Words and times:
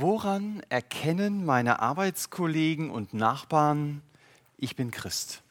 Woran 0.00 0.62
erkennen 0.70 1.44
meine 1.44 1.80
Arbeitskollegen 1.80 2.90
und 2.90 3.12
Nachbarn, 3.12 4.00
ich 4.56 4.74
bin 4.74 4.90
Christ? 4.90 5.42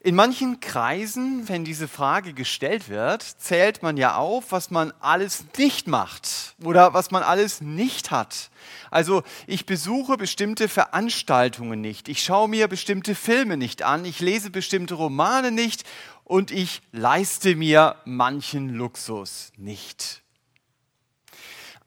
In 0.00 0.14
manchen 0.14 0.60
Kreisen, 0.60 1.50
wenn 1.50 1.66
diese 1.66 1.86
Frage 1.86 2.32
gestellt 2.32 2.88
wird, 2.88 3.22
zählt 3.22 3.82
man 3.82 3.98
ja 3.98 4.14
auf, 4.14 4.52
was 4.52 4.70
man 4.70 4.94
alles 5.00 5.44
nicht 5.58 5.86
macht 5.86 6.54
oder 6.64 6.94
was 6.94 7.10
man 7.10 7.22
alles 7.22 7.60
nicht 7.60 8.10
hat. 8.10 8.48
Also 8.90 9.22
ich 9.46 9.66
besuche 9.66 10.16
bestimmte 10.16 10.70
Veranstaltungen 10.70 11.82
nicht, 11.82 12.08
ich 12.08 12.24
schaue 12.24 12.48
mir 12.48 12.68
bestimmte 12.68 13.14
Filme 13.14 13.58
nicht 13.58 13.82
an, 13.82 14.06
ich 14.06 14.20
lese 14.20 14.48
bestimmte 14.48 14.94
Romane 14.94 15.52
nicht 15.52 15.84
und 16.24 16.52
ich 16.52 16.80
leiste 16.90 17.54
mir 17.54 17.96
manchen 18.06 18.70
Luxus 18.70 19.52
nicht. 19.58 20.22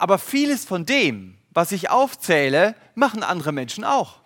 Aber 0.02 0.18
vieles 0.18 0.66
von 0.66 0.88
dem, 0.88 1.38
was 1.52 1.72
ich 1.72 1.92
aufzähle, 1.92 2.74
machen 2.96 3.22
andere 3.22 3.52
Menschen 3.52 3.84
auch. 3.84 4.20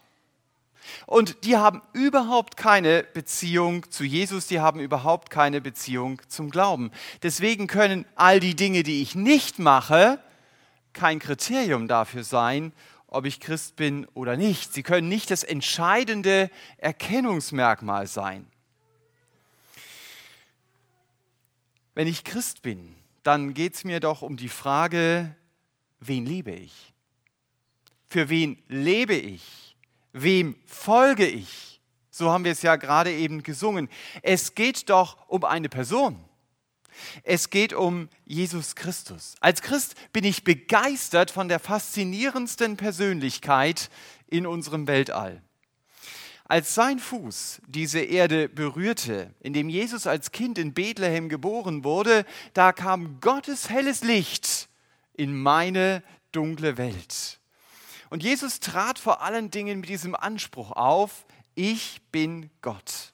Und 1.05 1.43
die 1.43 1.57
haben 1.57 1.81
überhaupt 1.91 2.55
keine 2.55 3.03
Beziehung 3.03 3.91
zu 3.91 4.05
Jesus, 4.05 4.47
die 4.47 4.61
haben 4.61 4.79
überhaupt 4.79 5.29
keine 5.29 5.59
Beziehung 5.59 6.21
zum 6.29 6.49
Glauben. 6.49 6.91
Deswegen 7.23 7.67
können 7.67 8.05
all 8.15 8.39
die 8.39 8.55
Dinge, 8.55 8.83
die 8.83 9.01
ich 9.01 9.15
nicht 9.15 9.59
mache, 9.59 10.17
kein 10.93 11.19
Kriterium 11.19 11.89
dafür 11.89 12.23
sein, 12.23 12.71
ob 13.07 13.25
ich 13.25 13.41
Christ 13.41 13.75
bin 13.75 14.07
oder 14.13 14.37
nicht. 14.37 14.73
Sie 14.73 14.81
können 14.81 15.09
nicht 15.09 15.29
das 15.29 15.43
entscheidende 15.43 16.49
Erkennungsmerkmal 16.77 18.07
sein. 18.07 18.47
Wenn 21.95 22.07
ich 22.07 22.23
Christ 22.23 22.61
bin, 22.61 22.95
dann 23.23 23.53
geht 23.53 23.73
es 23.73 23.83
mir 23.83 23.99
doch 23.99 24.21
um 24.21 24.37
die 24.37 24.47
Frage, 24.47 25.35
wen 25.99 26.25
liebe 26.25 26.51
ich? 26.51 26.93
Für 28.09 28.29
wen 28.29 28.61
lebe 28.67 29.15
ich? 29.15 29.75
Wem 30.13 30.55
folge 30.65 31.27
ich? 31.27 31.81
So 32.09 32.31
haben 32.31 32.45
wir 32.45 32.53
es 32.53 32.61
ja 32.61 32.77
gerade 32.77 33.11
eben 33.11 33.43
gesungen. 33.43 33.89
Es 34.21 34.55
geht 34.55 34.89
doch 34.89 35.27
um 35.27 35.43
eine 35.43 35.67
Person. 35.67 36.23
Es 37.23 37.49
geht 37.49 37.73
um 37.73 38.07
Jesus 38.25 38.75
Christus. 38.75 39.35
Als 39.41 39.61
Christ 39.61 39.95
bin 40.13 40.23
ich 40.23 40.45
begeistert 40.45 41.29
von 41.29 41.49
der 41.49 41.59
faszinierendsten 41.59 42.77
Persönlichkeit 42.77 43.89
in 44.27 44.47
unserem 44.47 44.87
Weltall. 44.87 45.41
Als 46.45 46.75
sein 46.75 46.99
Fuß 46.99 47.61
diese 47.67 47.99
Erde 47.99 48.47
berührte, 48.47 49.33
indem 49.41 49.67
Jesus 49.67 50.05
als 50.05 50.31
Kind 50.31 50.57
in 50.57 50.73
Bethlehem 50.73 51.27
geboren 51.27 51.83
wurde, 51.83 52.23
da 52.53 52.71
kam 52.71 53.19
Gottes 53.19 53.69
helles 53.69 54.03
Licht 54.03 54.69
in 55.17 55.35
meine 55.41 56.03
dunkle 56.31 56.77
Welt. 56.77 57.39
Und 58.09 58.23
Jesus 58.23 58.59
trat 58.59 58.99
vor 58.99 59.21
allen 59.21 59.51
Dingen 59.51 59.79
mit 59.79 59.89
diesem 59.89 60.15
Anspruch 60.15 60.71
auf, 60.71 61.25
ich 61.55 62.01
bin 62.11 62.49
Gott. 62.61 63.13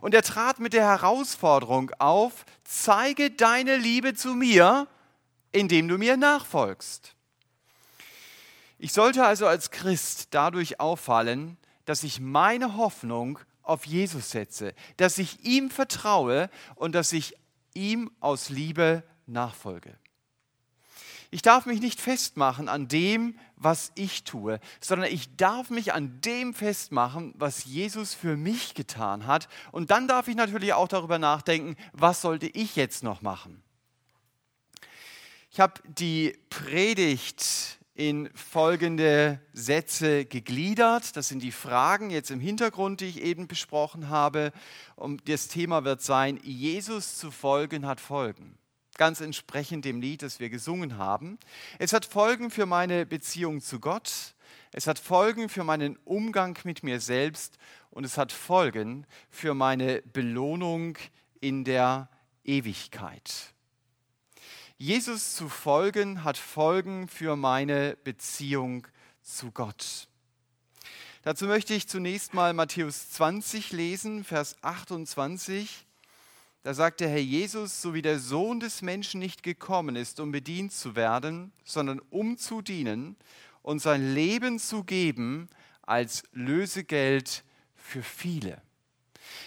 Und 0.00 0.14
er 0.14 0.22
trat 0.22 0.60
mit 0.60 0.72
der 0.72 0.84
Herausforderung 0.84 1.90
auf, 1.98 2.46
zeige 2.64 3.30
deine 3.30 3.76
Liebe 3.76 4.14
zu 4.14 4.34
mir, 4.34 4.88
indem 5.52 5.88
du 5.88 5.98
mir 5.98 6.16
nachfolgst. 6.16 7.14
Ich 8.78 8.92
sollte 8.92 9.24
also 9.24 9.46
als 9.46 9.70
Christ 9.70 10.28
dadurch 10.30 10.80
auffallen, 10.80 11.56
dass 11.84 12.02
ich 12.02 12.20
meine 12.20 12.76
Hoffnung 12.76 13.38
auf 13.62 13.86
Jesus 13.86 14.30
setze, 14.30 14.74
dass 14.96 15.18
ich 15.18 15.44
ihm 15.44 15.70
vertraue 15.70 16.50
und 16.74 16.94
dass 16.94 17.12
ich 17.12 17.34
ihm 17.74 18.10
aus 18.20 18.50
Liebe 18.50 19.02
nachfolge. 19.26 19.96
Ich 21.34 21.42
darf 21.42 21.66
mich 21.66 21.80
nicht 21.80 22.00
festmachen 22.00 22.68
an 22.68 22.86
dem, 22.86 23.36
was 23.56 23.90
ich 23.96 24.22
tue, 24.22 24.60
sondern 24.80 25.12
ich 25.12 25.34
darf 25.34 25.68
mich 25.68 25.92
an 25.92 26.20
dem 26.20 26.54
festmachen, 26.54 27.34
was 27.36 27.64
Jesus 27.64 28.14
für 28.14 28.36
mich 28.36 28.74
getan 28.74 29.26
hat. 29.26 29.48
Und 29.72 29.90
dann 29.90 30.06
darf 30.06 30.28
ich 30.28 30.36
natürlich 30.36 30.74
auch 30.74 30.86
darüber 30.86 31.18
nachdenken, 31.18 31.74
was 31.92 32.20
sollte 32.20 32.46
ich 32.46 32.76
jetzt 32.76 33.02
noch 33.02 33.20
machen. 33.20 33.64
Ich 35.50 35.58
habe 35.58 35.82
die 35.88 36.38
Predigt 36.50 37.80
in 37.96 38.30
folgende 38.36 39.40
Sätze 39.52 40.26
gegliedert. 40.26 41.16
Das 41.16 41.26
sind 41.26 41.42
die 41.42 41.50
Fragen 41.50 42.10
jetzt 42.10 42.30
im 42.30 42.38
Hintergrund, 42.38 43.00
die 43.00 43.06
ich 43.06 43.20
eben 43.20 43.48
besprochen 43.48 44.08
habe. 44.08 44.52
Und 44.94 45.28
das 45.28 45.48
Thema 45.48 45.82
wird 45.82 46.00
sein, 46.00 46.38
Jesus 46.44 47.18
zu 47.18 47.32
folgen 47.32 47.86
hat 47.86 47.98
Folgen 47.98 48.56
ganz 48.98 49.20
entsprechend 49.20 49.84
dem 49.84 50.00
Lied, 50.00 50.22
das 50.22 50.40
wir 50.40 50.50
gesungen 50.50 50.98
haben. 50.98 51.38
Es 51.78 51.92
hat 51.92 52.04
Folgen 52.04 52.50
für 52.50 52.66
meine 52.66 53.06
Beziehung 53.06 53.60
zu 53.60 53.80
Gott, 53.80 54.34
es 54.72 54.86
hat 54.86 54.98
Folgen 54.98 55.48
für 55.48 55.62
meinen 55.62 55.96
Umgang 56.04 56.58
mit 56.64 56.82
mir 56.82 57.00
selbst 57.00 57.58
und 57.90 58.04
es 58.04 58.18
hat 58.18 58.32
Folgen 58.32 59.06
für 59.30 59.54
meine 59.54 60.02
Belohnung 60.02 60.98
in 61.40 61.64
der 61.64 62.08
Ewigkeit. 62.44 63.54
Jesus 64.76 65.34
zu 65.36 65.48
folgen 65.48 66.24
hat 66.24 66.36
Folgen 66.36 67.06
für 67.06 67.36
meine 67.36 67.96
Beziehung 68.02 68.86
zu 69.22 69.52
Gott. 69.52 70.08
Dazu 71.22 71.46
möchte 71.46 71.72
ich 71.72 71.88
zunächst 71.88 72.34
mal 72.34 72.52
Matthäus 72.52 73.10
20 73.10 73.72
lesen, 73.72 74.24
Vers 74.24 74.56
28. 74.62 75.86
Da 76.64 76.72
sagt 76.72 77.00
der 77.00 77.10
Herr 77.10 77.20
Jesus, 77.20 77.82
so 77.82 77.92
wie 77.92 78.00
der 78.00 78.18
Sohn 78.18 78.58
des 78.58 78.80
Menschen 78.80 79.20
nicht 79.20 79.42
gekommen 79.42 79.96
ist, 79.96 80.18
um 80.18 80.32
bedient 80.32 80.72
zu 80.72 80.96
werden, 80.96 81.52
sondern 81.62 82.00
um 82.08 82.38
zu 82.38 82.62
dienen 82.62 83.16
und 83.60 83.80
sein 83.80 84.14
Leben 84.14 84.58
zu 84.58 84.82
geben 84.82 85.50
als 85.82 86.22
Lösegeld 86.32 87.44
für 87.76 88.02
viele. 88.02 88.62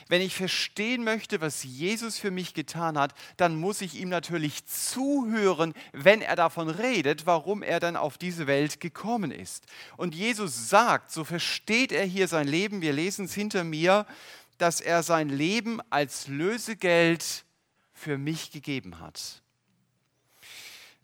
Wenn 0.10 0.22
ich 0.22 0.36
verstehen 0.36 1.04
möchte, 1.04 1.42
was 1.42 1.64
Jesus 1.64 2.20
für 2.20 2.30
mich 2.30 2.54
getan 2.54 3.00
hat, 3.00 3.16
dann 3.36 3.56
muss 3.56 3.82
ich 3.82 3.96
ihm 3.96 4.10
natürlich 4.10 4.68
zuhören, 4.68 5.74
wenn 5.94 6.22
er 6.22 6.36
davon 6.36 6.70
redet, 6.70 7.26
warum 7.26 7.64
er 7.64 7.80
dann 7.80 7.96
auf 7.96 8.20
diese 8.20 8.46
Welt 8.46 8.80
gekommen 8.80 9.32
ist. 9.32 9.66
Und 9.98 10.14
Jesus 10.14 10.70
sagt, 10.70 11.12
so 11.12 11.24
versteht 11.24 11.92
er 11.92 12.06
hier 12.06 12.28
sein 12.28 12.48
Leben, 12.48 12.82
wir 12.82 12.94
lesen 12.94 13.26
es 13.26 13.34
hinter 13.34 13.64
mir, 13.64 14.06
dass 14.58 14.82
er 14.82 15.04
sein 15.04 15.30
Leben 15.30 15.80
als 15.90 16.28
Lösegeld 16.28 17.46
für 17.94 18.18
mich 18.18 18.52
gegeben 18.52 19.00
hat. 19.00 19.42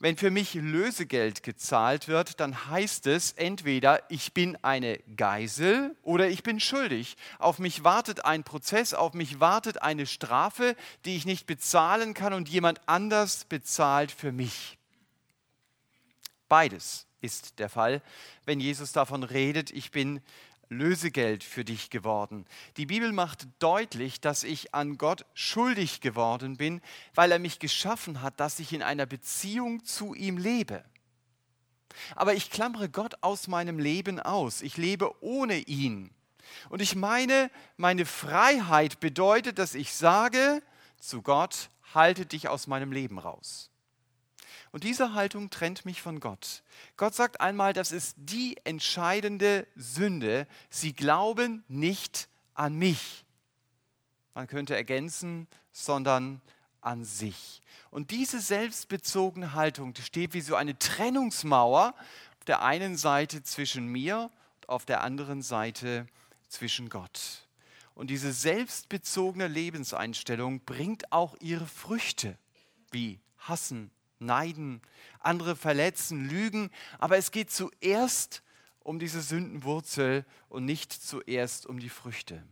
Wenn 0.03 0.17
für 0.17 0.31
mich 0.31 0.53
Lösegeld 0.55 1.43
gezahlt 1.43 2.09
wird, 2.09 2.41
dann 2.41 2.69
heißt 2.69 3.07
es 3.07 3.31
entweder, 3.31 4.03
ich 4.09 4.33
bin 4.33 4.57
eine 4.61 4.97
Geisel 5.15 5.95
oder 6.01 6.27
ich 6.27 6.43
bin 6.43 6.59
schuldig. 6.59 7.15
Auf 7.39 7.57
mich 7.57 7.85
wartet 7.85 8.25
ein 8.25 8.43
Prozess, 8.43 8.93
auf 8.93 9.13
mich 9.13 9.39
wartet 9.39 9.81
eine 9.81 10.05
Strafe, 10.05 10.75
die 11.05 11.15
ich 11.15 11.25
nicht 11.25 11.45
bezahlen 11.45 12.13
kann 12.13 12.33
und 12.33 12.49
jemand 12.49 12.81
anders 12.85 13.45
bezahlt 13.45 14.11
für 14.11 14.33
mich. 14.33 14.77
Beides 16.49 17.07
ist 17.21 17.57
der 17.59 17.69
Fall, 17.69 18.01
wenn 18.43 18.59
Jesus 18.59 18.91
davon 18.91 19.23
redet, 19.23 19.71
ich 19.71 19.91
bin 19.91 20.21
Lösegeld 20.73 21.43
für 21.43 21.63
dich 21.63 21.89
geworden. 21.89 22.45
Die 22.77 22.85
Bibel 22.85 23.11
macht 23.11 23.47
deutlich, 23.59 24.19
dass 24.19 24.43
ich 24.43 24.73
an 24.73 24.97
Gott 24.97 25.25
schuldig 25.33 26.01
geworden 26.01 26.57
bin, 26.57 26.81
weil 27.15 27.31
er 27.31 27.39
mich 27.39 27.59
geschaffen 27.59 28.21
hat, 28.21 28.39
dass 28.39 28.59
ich 28.59 28.73
in 28.73 28.83
einer 28.83 29.05
Beziehung 29.05 29.85
zu 29.85 30.13
ihm 30.13 30.37
lebe. 30.37 30.83
Aber 32.15 32.33
ich 32.33 32.49
klammere 32.49 32.89
Gott 32.89 33.15
aus 33.21 33.47
meinem 33.47 33.79
Leben 33.79 34.19
aus. 34.19 34.61
Ich 34.61 34.77
lebe 34.77 35.23
ohne 35.23 35.59
ihn. 35.59 36.11
Und 36.69 36.81
ich 36.81 36.95
meine, 36.95 37.49
meine 37.77 38.05
Freiheit 38.05 38.99
bedeutet, 38.99 39.59
dass 39.59 39.75
ich 39.75 39.93
sage 39.93 40.61
zu 40.99 41.21
Gott, 41.21 41.69
halte 41.93 42.25
dich 42.25 42.49
aus 42.49 42.67
meinem 42.67 42.91
Leben 42.91 43.19
raus. 43.19 43.72
Und 44.73 44.83
diese 44.83 45.13
Haltung 45.13 45.51
trennt 45.51 45.85
mich 45.85 46.01
von 46.01 46.19
Gott. 46.19 46.63
Gott 46.97 47.13
sagt 47.13 47.39
einmal, 47.39 47.73
das 47.73 47.91
ist 47.91 48.15
die 48.17 48.57
entscheidende 48.63 49.67
Sünde. 49.75 50.47
Sie 50.71 50.93
glauben 50.93 51.63
nicht 51.67 52.27
an 52.55 52.73
mich. 52.73 53.23
Man 54.33 54.47
könnte 54.47 54.75
ergänzen, 54.75 55.47
sondern 55.71 56.41
an 56.81 57.05
sich. 57.05 57.61
Und 57.91 58.09
diese 58.09 58.39
selbstbezogene 58.39 59.53
Haltung 59.53 59.93
die 59.93 60.01
steht 60.01 60.33
wie 60.33 60.41
so 60.41 60.55
eine 60.55 60.77
Trennungsmauer 60.79 61.93
auf 62.39 62.45
der 62.47 62.63
einen 62.63 62.97
Seite 62.97 63.43
zwischen 63.43 63.85
mir 63.85 64.31
und 64.55 64.69
auf 64.69 64.85
der 64.85 65.03
anderen 65.03 65.43
Seite 65.43 66.07
zwischen 66.49 66.89
Gott. 66.89 67.47
Und 67.93 68.09
diese 68.09 68.33
selbstbezogene 68.33 69.47
Lebenseinstellung 69.47 70.61
bringt 70.61 71.11
auch 71.11 71.35
ihre 71.39 71.67
Früchte, 71.67 72.39
wie 72.89 73.19
Hassen, 73.37 73.91
neiden, 74.25 74.81
andere 75.19 75.55
verletzen, 75.55 76.27
lügen. 76.27 76.69
Aber 76.99 77.17
es 77.17 77.31
geht 77.31 77.51
zuerst 77.51 78.43
um 78.79 78.99
diese 78.99 79.21
Sündenwurzel 79.21 80.25
und 80.49 80.65
nicht 80.65 80.91
zuerst 80.91 81.65
um 81.65 81.79
die 81.79 81.89
Früchte. 81.89 82.43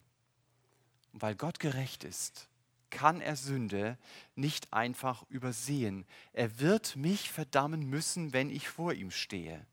Und 1.13 1.21
weil 1.21 1.35
Gott 1.35 1.59
gerecht 1.59 2.03
ist, 2.03 2.47
kann 2.89 3.21
er 3.21 3.35
Sünde 3.35 3.97
nicht 4.35 4.73
einfach 4.73 5.23
übersehen. 5.29 6.05
Er 6.33 6.59
wird 6.59 6.95
mich 6.95 7.31
verdammen 7.31 7.89
müssen, 7.89 8.33
wenn 8.33 8.49
ich 8.49 8.69
vor 8.69 8.93
ihm 8.93 9.11
stehe. 9.11 9.65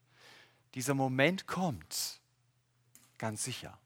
Dieser 0.75 0.95
Moment 0.95 1.47
kommt, 1.47 2.21
ganz 3.19 3.45
sicher. 3.45 3.79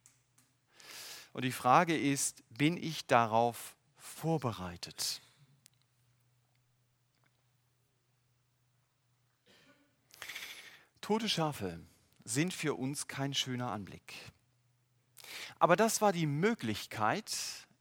Und 1.32 1.44
die 1.44 1.53
Frage 1.53 1.97
ist, 1.97 2.44
bin 2.50 2.76
ich 2.76 3.06
darauf 3.06 3.75
vorbereitet? 3.97 5.23
Tote 11.02 11.28
Schafe 11.28 11.81
sind 12.25 12.54
für 12.54 12.75
uns 12.75 13.08
kein 13.08 13.34
schöner 13.34 13.72
Anblick. 13.72 14.14
Aber 15.58 15.75
das 15.75 16.00
war 16.00 16.12
die 16.12 16.26
Möglichkeit 16.26 17.32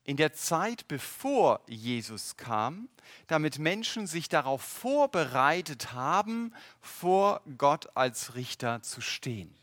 in 0.03 0.17
der 0.17 0.33
Zeit, 0.33 0.87
bevor 0.87 1.61
Jesus 1.67 2.35
kam, 2.35 2.89
damit 3.27 3.59
Menschen 3.59 4.07
sich 4.07 4.27
darauf 4.27 4.63
vorbereitet 4.63 5.93
haben, 5.93 6.51
vor 6.79 7.41
Gott 7.59 7.95
als 7.95 8.33
Richter 8.33 8.81
zu 8.81 9.01
stehen. 9.01 9.55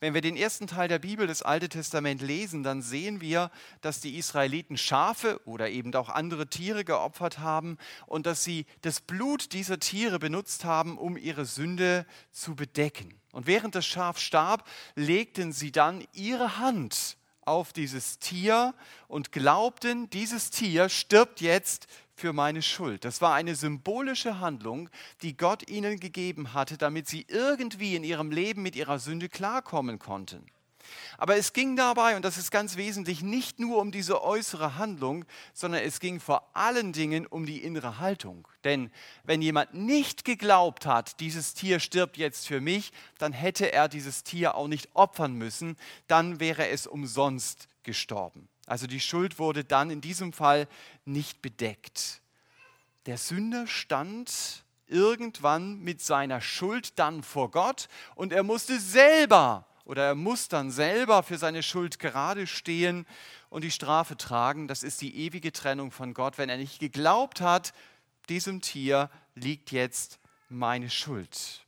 Wenn 0.00 0.14
wir 0.14 0.20
den 0.20 0.36
ersten 0.36 0.66
Teil 0.66 0.88
der 0.88 0.98
Bibel, 0.98 1.26
das 1.26 1.42
Alte 1.42 1.68
Testament, 1.68 2.22
lesen, 2.22 2.62
dann 2.62 2.82
sehen 2.82 3.20
wir, 3.20 3.50
dass 3.80 4.00
die 4.00 4.16
Israeliten 4.16 4.76
Schafe 4.76 5.40
oder 5.44 5.70
eben 5.70 5.94
auch 5.94 6.08
andere 6.08 6.48
Tiere 6.48 6.84
geopfert 6.84 7.38
haben 7.38 7.78
und 8.06 8.26
dass 8.26 8.44
sie 8.44 8.66
das 8.82 9.00
Blut 9.00 9.52
dieser 9.52 9.78
Tiere 9.78 10.18
benutzt 10.18 10.64
haben, 10.64 10.98
um 10.98 11.16
ihre 11.16 11.44
Sünde 11.44 12.06
zu 12.32 12.54
bedecken. 12.54 13.14
Und 13.32 13.46
während 13.46 13.74
das 13.74 13.86
Schaf 13.86 14.18
starb, 14.18 14.68
legten 14.94 15.52
sie 15.52 15.72
dann 15.72 16.04
ihre 16.12 16.58
Hand 16.58 17.16
auf 17.46 17.72
dieses 17.72 18.18
Tier 18.18 18.74
und 19.08 19.32
glaubten, 19.32 20.08
dieses 20.10 20.50
Tier 20.50 20.88
stirbt 20.88 21.40
jetzt 21.40 21.86
für 22.14 22.32
meine 22.32 22.62
Schuld. 22.62 23.04
Das 23.04 23.20
war 23.20 23.34
eine 23.34 23.54
symbolische 23.54 24.40
Handlung, 24.40 24.88
die 25.22 25.36
Gott 25.36 25.68
ihnen 25.68 26.00
gegeben 26.00 26.54
hatte, 26.54 26.78
damit 26.78 27.08
sie 27.08 27.26
irgendwie 27.28 27.96
in 27.96 28.04
ihrem 28.04 28.30
Leben 28.30 28.62
mit 28.62 28.76
ihrer 28.76 28.98
Sünde 28.98 29.28
klarkommen 29.28 29.98
konnten. 29.98 30.46
Aber 31.18 31.36
es 31.36 31.52
ging 31.52 31.76
dabei, 31.76 32.16
und 32.16 32.24
das 32.24 32.38
ist 32.38 32.50
ganz 32.50 32.76
wesentlich, 32.76 33.22
nicht 33.22 33.58
nur 33.58 33.80
um 33.80 33.90
diese 33.90 34.22
äußere 34.22 34.76
Handlung, 34.76 35.24
sondern 35.52 35.82
es 35.82 36.00
ging 36.00 36.20
vor 36.20 36.50
allen 36.54 36.92
Dingen 36.92 37.26
um 37.26 37.46
die 37.46 37.62
innere 37.62 37.98
Haltung. 37.98 38.46
Denn 38.64 38.90
wenn 39.24 39.42
jemand 39.42 39.74
nicht 39.74 40.24
geglaubt 40.24 40.86
hat, 40.86 41.20
dieses 41.20 41.54
Tier 41.54 41.80
stirbt 41.80 42.16
jetzt 42.16 42.46
für 42.46 42.60
mich, 42.60 42.92
dann 43.18 43.32
hätte 43.32 43.72
er 43.72 43.88
dieses 43.88 44.24
Tier 44.24 44.54
auch 44.54 44.68
nicht 44.68 44.90
opfern 44.94 45.34
müssen, 45.34 45.76
dann 46.06 46.40
wäre 46.40 46.68
es 46.68 46.86
umsonst 46.86 47.68
gestorben. 47.82 48.48
Also 48.66 48.86
die 48.86 49.00
Schuld 49.00 49.38
wurde 49.38 49.64
dann 49.64 49.90
in 49.90 50.00
diesem 50.00 50.32
Fall 50.32 50.68
nicht 51.04 51.42
bedeckt. 51.42 52.20
Der 53.06 53.18
Sünder 53.18 53.66
stand 53.66 54.64
irgendwann 54.86 55.80
mit 55.80 56.00
seiner 56.00 56.40
Schuld 56.40 56.98
dann 56.98 57.22
vor 57.22 57.50
Gott 57.50 57.88
und 58.14 58.32
er 58.32 58.42
musste 58.42 58.78
selber 58.80 59.66
oder 59.84 60.04
er 60.04 60.14
muss 60.14 60.48
dann 60.48 60.70
selber 60.70 61.22
für 61.22 61.36
seine 61.36 61.62
Schuld 61.62 61.98
gerade 61.98 62.46
stehen 62.46 63.06
und 63.50 63.64
die 63.64 63.70
Strafe 63.70 64.16
tragen. 64.16 64.68
Das 64.68 64.82
ist 64.82 65.00
die 65.00 65.16
ewige 65.16 65.52
Trennung 65.52 65.90
von 65.90 66.14
Gott, 66.14 66.38
wenn 66.38 66.48
er 66.48 66.56
nicht 66.56 66.80
geglaubt 66.80 67.40
hat, 67.40 67.74
diesem 68.28 68.60
Tier 68.62 69.10
liegt 69.34 69.70
jetzt 69.70 70.18
meine 70.48 70.88
Schuld. 70.88 71.63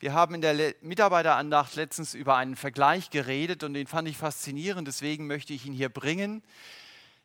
Wir 0.00 0.12
haben 0.12 0.34
in 0.34 0.40
der 0.40 0.74
Mitarbeiterandacht 0.80 1.74
letztens 1.74 2.14
über 2.14 2.36
einen 2.36 2.54
Vergleich 2.54 3.10
geredet 3.10 3.64
und 3.64 3.74
den 3.74 3.88
fand 3.88 4.08
ich 4.08 4.16
faszinierend, 4.16 4.86
deswegen 4.86 5.26
möchte 5.26 5.52
ich 5.52 5.66
ihn 5.66 5.72
hier 5.72 5.88
bringen. 5.88 6.42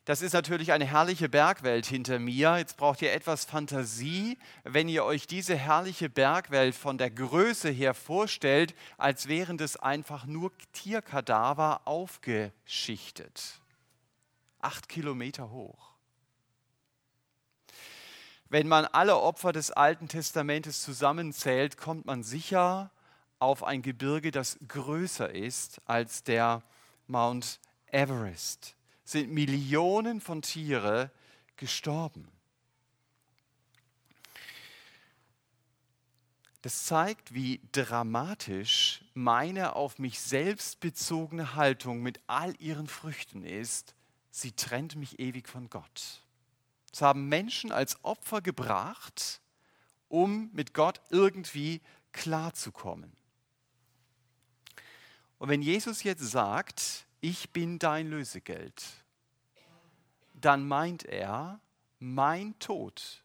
Das 0.04 0.20
ist 0.20 0.34
natürlich 0.34 0.72
eine 0.72 0.84
herrliche 0.84 1.30
Bergwelt 1.30 1.86
hinter 1.86 2.18
mir. 2.18 2.58
Jetzt 2.58 2.76
braucht 2.76 3.00
ihr 3.00 3.12
etwas 3.12 3.46
Fantasie, 3.46 4.36
wenn 4.64 4.88
ihr 4.88 5.04
euch 5.04 5.26
diese 5.26 5.56
herrliche 5.56 6.10
Bergwelt 6.10 6.74
von 6.74 6.98
der 6.98 7.10
Größe 7.10 7.70
her 7.70 7.94
vorstellt, 7.94 8.74
als 8.98 9.28
wären 9.28 9.56
das 9.56 9.76
einfach 9.76 10.26
nur 10.26 10.52
Tierkadaver 10.72 11.82
aufgeschichtet. 11.86 13.60
Acht 14.60 14.88
Kilometer 14.90 15.50
hoch. 15.50 15.93
Wenn 18.48 18.68
man 18.68 18.84
alle 18.84 19.18
Opfer 19.18 19.52
des 19.52 19.70
Alten 19.70 20.08
Testamentes 20.08 20.82
zusammenzählt, 20.82 21.76
kommt 21.76 22.06
man 22.06 22.22
sicher 22.22 22.90
auf 23.38 23.64
ein 23.64 23.82
Gebirge, 23.82 24.30
das 24.30 24.58
größer 24.68 25.30
ist 25.30 25.80
als 25.86 26.22
der 26.22 26.62
Mount 27.06 27.60
Everest 27.86 28.76
sind 29.04 29.30
Millionen 29.30 30.20
von 30.20 30.42
Tiere 30.42 31.10
gestorben. 31.56 32.28
Das 36.62 36.86
zeigt, 36.86 37.34
wie 37.34 37.60
dramatisch 37.72 39.04
meine 39.12 39.76
auf 39.76 39.98
mich 39.98 40.18
selbst 40.18 40.80
bezogene 40.80 41.54
Haltung 41.56 42.00
mit 42.00 42.20
all 42.26 42.54
ihren 42.58 42.86
Früchten 42.86 43.44
ist. 43.44 43.94
Sie 44.30 44.52
trennt 44.52 44.96
mich 44.96 45.18
ewig 45.18 45.46
von 45.46 45.68
Gott. 45.68 46.23
Es 46.94 47.02
haben 47.02 47.28
Menschen 47.28 47.72
als 47.72 48.04
Opfer 48.04 48.40
gebracht, 48.40 49.40
um 50.06 50.48
mit 50.52 50.74
Gott 50.74 51.00
irgendwie 51.10 51.80
klarzukommen. 52.12 53.12
Und 55.38 55.48
wenn 55.48 55.60
Jesus 55.60 56.04
jetzt 56.04 56.22
sagt, 56.22 57.04
ich 57.20 57.50
bin 57.50 57.80
dein 57.80 58.06
Lösegeld, 58.06 58.84
dann 60.34 60.68
meint 60.68 61.04
er, 61.04 61.58
mein 61.98 62.56
Tod 62.60 63.24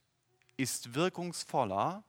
ist 0.57 0.95
wirkungsvoller 0.95 2.04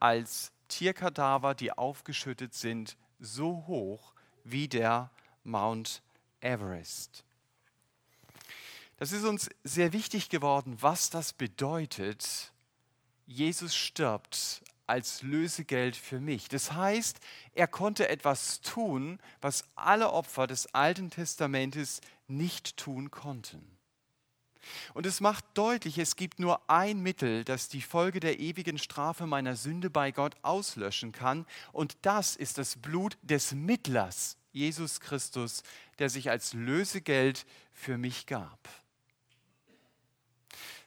als 0.00 0.52
Tierkadaver, 0.68 1.54
die 1.54 1.70
aufgeschüttet 1.70 2.54
sind, 2.54 2.96
so 3.18 3.66
hoch 3.66 4.14
wie 4.42 4.68
der 4.68 5.10
Mount 5.44 6.02
Everest. 6.40 7.25
Das 8.98 9.12
ist 9.12 9.24
uns 9.24 9.50
sehr 9.62 9.92
wichtig 9.92 10.30
geworden, 10.30 10.76
was 10.80 11.10
das 11.10 11.32
bedeutet. 11.32 12.52
Jesus 13.26 13.74
stirbt 13.74 14.62
als 14.86 15.22
Lösegeld 15.22 15.96
für 15.96 16.20
mich. 16.20 16.48
Das 16.48 16.72
heißt, 16.72 17.20
er 17.52 17.66
konnte 17.66 18.08
etwas 18.08 18.60
tun, 18.60 19.18
was 19.40 19.64
alle 19.74 20.12
Opfer 20.12 20.46
des 20.46 20.72
Alten 20.74 21.10
Testamentes 21.10 22.00
nicht 22.28 22.76
tun 22.76 23.10
konnten. 23.10 23.76
Und 24.94 25.06
es 25.06 25.20
macht 25.20 25.44
deutlich, 25.54 25.98
es 25.98 26.16
gibt 26.16 26.40
nur 26.40 26.68
ein 26.68 27.00
Mittel, 27.00 27.44
das 27.44 27.68
die 27.68 27.82
Folge 27.82 28.18
der 28.18 28.40
ewigen 28.40 28.78
Strafe 28.78 29.26
meiner 29.26 29.54
Sünde 29.54 29.90
bei 29.90 30.10
Gott 30.10 30.34
auslöschen 30.42 31.12
kann, 31.12 31.46
und 31.72 31.96
das 32.02 32.34
ist 32.34 32.58
das 32.58 32.76
Blut 32.76 33.16
des 33.22 33.52
Mittlers, 33.52 34.36
Jesus 34.52 35.00
Christus, 35.00 35.62
der 35.98 36.10
sich 36.10 36.30
als 36.30 36.52
Lösegeld 36.52 37.46
für 37.72 37.96
mich 37.96 38.26
gab. 38.26 38.85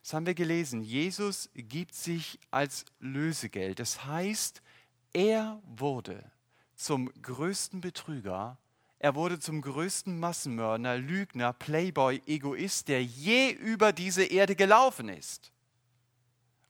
Das 0.02 0.14
haben 0.14 0.26
wir 0.26 0.34
gelesen. 0.34 0.82
Jesus 0.82 1.50
gibt 1.54 1.94
sich 1.94 2.40
als 2.52 2.86
Lösegeld. 3.00 3.80
Das 3.80 4.06
heißt, 4.06 4.62
er 5.14 5.62
wurde 5.64 6.32
zum 6.76 7.12
größten 7.22 7.82
Betrüger, 7.82 8.58
er 9.00 9.16
wurde 9.16 9.40
zum 9.40 9.62
größten 9.62 10.20
Massenmörder, 10.20 10.98
Lügner, 10.98 11.54
Playboy, 11.54 12.22
Egoist, 12.26 12.88
der 12.88 13.04
je 13.04 13.52
über 13.52 13.94
diese 13.94 14.24
Erde 14.24 14.56
gelaufen 14.56 15.10
ist, 15.10 15.52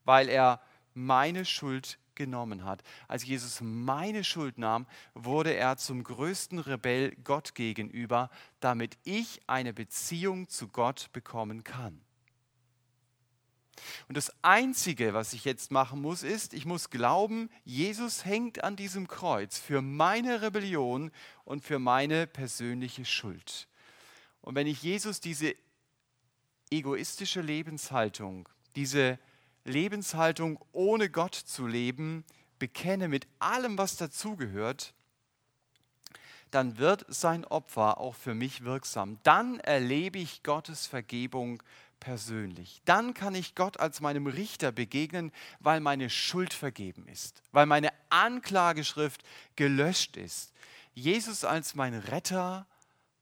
weil 0.06 0.30
er 0.30 0.62
meine 0.94 1.46
Schuld 1.46 1.98
genommen 2.16 2.66
hat. 2.66 2.84
Als 3.08 3.26
Jesus 3.26 3.62
meine 3.62 4.24
Schuld 4.24 4.58
nahm, 4.58 4.86
wurde 5.16 5.54
er 5.54 5.78
zum 5.78 6.04
größten 6.04 6.60
Rebell 6.60 7.16
Gott 7.24 7.56
gegenüber, 7.56 8.30
damit 8.60 8.98
ich 9.04 9.42
eine 9.48 9.74
Beziehung 9.74 10.48
zu 10.50 10.68
Gott 10.68 11.10
bekommen 11.14 11.64
kann. 11.64 12.02
Und 14.08 14.18
das 14.18 14.32
Einzige, 14.42 15.14
was 15.14 15.34
ich 15.34 15.46
jetzt 15.46 15.72
machen 15.72 16.02
muss, 16.02 16.24
ist, 16.24 16.54
ich 16.54 16.66
muss 16.66 16.90
glauben, 16.90 17.50
Jesus 17.64 18.26
hängt 18.26 18.64
an 18.64 18.76
diesem 18.76 19.08
Kreuz 19.08 19.58
für 19.58 19.82
meine 19.82 20.42
Rebellion 20.42 21.12
und 21.46 21.64
für 21.64 21.80
meine 21.80 22.28
persönliche 22.28 23.06
Schuld. 23.06 23.68
Und 24.42 24.56
wenn 24.56 24.68
ich 24.68 24.82
Jesus 24.82 25.20
diese 25.20 25.56
egoistische 26.72 27.42
Lebenshaltung, 27.42 28.48
diese 28.76 29.20
Lebenshaltung 29.66 30.60
ohne 30.72 31.10
Gott 31.10 31.36
zu 31.36 31.68
leben, 31.68 32.24
bekenne 32.60 33.08
mit 33.08 33.28
allem, 33.40 33.78
was 33.78 33.96
dazugehört, 33.98 34.94
dann 36.52 36.78
wird 36.78 37.06
sein 37.08 37.46
Opfer 37.46 38.00
auch 38.00 38.16
für 38.16 38.34
mich 38.34 38.64
wirksam. 38.64 39.20
Dann 39.24 39.60
erlebe 39.60 40.18
ich 40.18 40.44
Gottes 40.44 40.88
Vergebung 40.88 41.62
persönlich. 42.00 42.82
Dann 42.86 43.14
kann 43.14 43.36
ich 43.36 43.56
Gott 43.56 43.80
als 43.80 44.02
meinem 44.02 44.28
Richter 44.28 44.72
begegnen, 44.72 45.32
weil 45.60 45.80
meine 45.80 46.10
Schuld 46.10 46.54
vergeben 46.54 47.08
ist, 47.08 47.44
weil 47.52 47.66
meine 47.66 47.90
Anklageschrift 48.10 49.24
gelöscht 49.56 50.18
ist. 50.18 50.54
Jesus 50.94 51.44
als 51.44 51.76
mein 51.76 51.94
Retter 51.94 52.68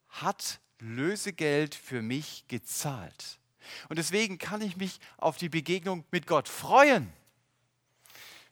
hat 0.09 0.59
Lösegeld 0.79 1.75
für 1.75 2.01
mich 2.01 2.45
gezahlt. 2.47 3.39
Und 3.89 3.97
deswegen 3.97 4.37
kann 4.37 4.61
ich 4.61 4.77
mich 4.77 4.99
auf 5.17 5.37
die 5.37 5.49
Begegnung 5.49 6.05
mit 6.11 6.27
Gott 6.27 6.47
freuen. 6.47 7.11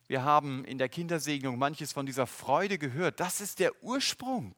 Wir 0.07 0.23
haben 0.23 0.65
in 0.65 0.77
der 0.77 0.89
Kindersegnung 0.89 1.57
manches 1.57 1.93
von 1.93 2.05
dieser 2.05 2.27
Freude 2.27 2.77
gehört. 2.77 3.19
Das 3.19 3.41
ist 3.41 3.59
der 3.59 3.83
Ursprung. 3.83 4.55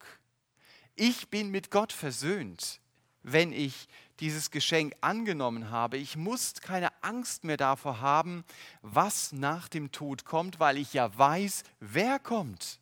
Ich 0.96 1.30
bin 1.30 1.52
mit 1.52 1.72
Gott 1.72 1.94
versöhnt, 1.94 2.82
wenn 3.28 3.52
ich 3.52 3.88
dieses 4.20 4.52
Geschenk 4.52 4.96
angenommen 5.02 5.70
habe. 5.70 5.98
Ich 5.98 6.16
muss 6.16 6.56
keine 6.56 6.90
Angst 7.04 7.44
mehr 7.44 7.58
davor 7.58 8.02
haben, 8.02 8.44
was 8.82 9.32
nach 9.32 9.68
dem 9.68 9.92
Tod 9.92 10.26
kommt, 10.26 10.60
weil 10.60 10.78
ich 10.78 10.94
ja 10.94 11.16
weiß, 11.16 11.64
wer 11.80 12.20
kommt. 12.20 12.80